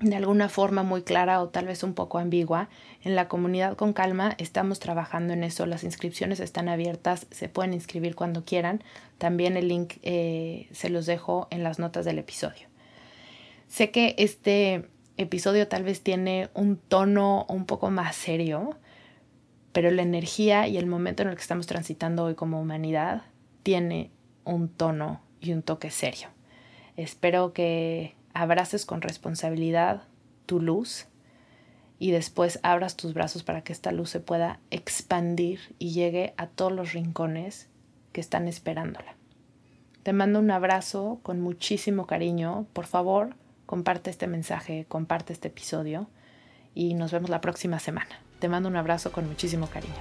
de 0.00 0.16
alguna 0.16 0.48
forma 0.48 0.82
muy 0.82 1.02
clara 1.02 1.40
o 1.40 1.48
tal 1.48 1.66
vez 1.66 1.82
un 1.82 1.94
poco 1.94 2.18
ambigua. 2.18 2.68
En 3.02 3.14
la 3.14 3.28
comunidad 3.28 3.76
con 3.76 3.92
calma 3.92 4.34
estamos 4.38 4.80
trabajando 4.80 5.32
en 5.32 5.44
eso. 5.44 5.66
Las 5.66 5.84
inscripciones 5.84 6.40
están 6.40 6.68
abiertas, 6.68 7.26
se 7.30 7.48
pueden 7.48 7.72
inscribir 7.72 8.16
cuando 8.16 8.44
quieran. 8.44 8.82
También 9.18 9.56
el 9.56 9.68
link 9.68 9.94
eh, 10.02 10.68
se 10.72 10.88
los 10.88 11.06
dejo 11.06 11.46
en 11.50 11.62
las 11.62 11.78
notas 11.78 12.04
del 12.04 12.18
episodio. 12.18 12.66
Sé 13.68 13.90
que 13.90 14.14
este 14.18 14.88
episodio 15.16 15.68
tal 15.68 15.84
vez 15.84 16.00
tiene 16.00 16.48
un 16.54 16.76
tono 16.76 17.46
un 17.48 17.64
poco 17.64 17.90
más 17.90 18.16
serio, 18.16 18.76
pero 19.72 19.90
la 19.90 20.02
energía 20.02 20.68
y 20.68 20.76
el 20.76 20.86
momento 20.86 21.22
en 21.22 21.28
el 21.28 21.34
que 21.34 21.42
estamos 21.42 21.66
transitando 21.66 22.24
hoy 22.24 22.34
como 22.34 22.60
humanidad 22.60 23.22
tiene 23.62 24.10
un 24.44 24.68
tono 24.68 25.22
y 25.40 25.52
un 25.52 25.62
toque 25.62 25.90
serio. 25.90 26.28
Espero 26.96 27.52
que 27.52 28.14
abraces 28.34 28.86
con 28.86 29.02
responsabilidad 29.02 30.02
tu 30.46 30.60
luz 30.60 31.06
y 31.98 32.10
después 32.10 32.58
abras 32.62 32.96
tus 32.96 33.14
brazos 33.14 33.44
para 33.44 33.62
que 33.62 33.72
esta 33.72 33.92
luz 33.92 34.10
se 34.10 34.20
pueda 34.20 34.58
expandir 34.70 35.60
y 35.78 35.92
llegue 35.92 36.34
a 36.36 36.48
todos 36.48 36.72
los 36.72 36.92
rincones 36.92 37.68
que 38.12 38.20
están 38.20 38.48
esperándola. 38.48 39.14
Te 40.02 40.12
mando 40.12 40.40
un 40.40 40.50
abrazo 40.50 41.20
con 41.22 41.40
muchísimo 41.40 42.06
cariño. 42.06 42.66
Por 42.72 42.86
favor, 42.86 43.36
comparte 43.66 44.10
este 44.10 44.26
mensaje, 44.26 44.84
comparte 44.88 45.32
este 45.32 45.48
episodio 45.48 46.08
y 46.74 46.94
nos 46.94 47.12
vemos 47.12 47.30
la 47.30 47.40
próxima 47.40 47.78
semana. 47.78 48.18
Te 48.42 48.48
mando 48.48 48.68
un 48.68 48.74
abrazo 48.74 49.12
con 49.12 49.28
muchísimo 49.28 49.68
cariño. 49.68 49.94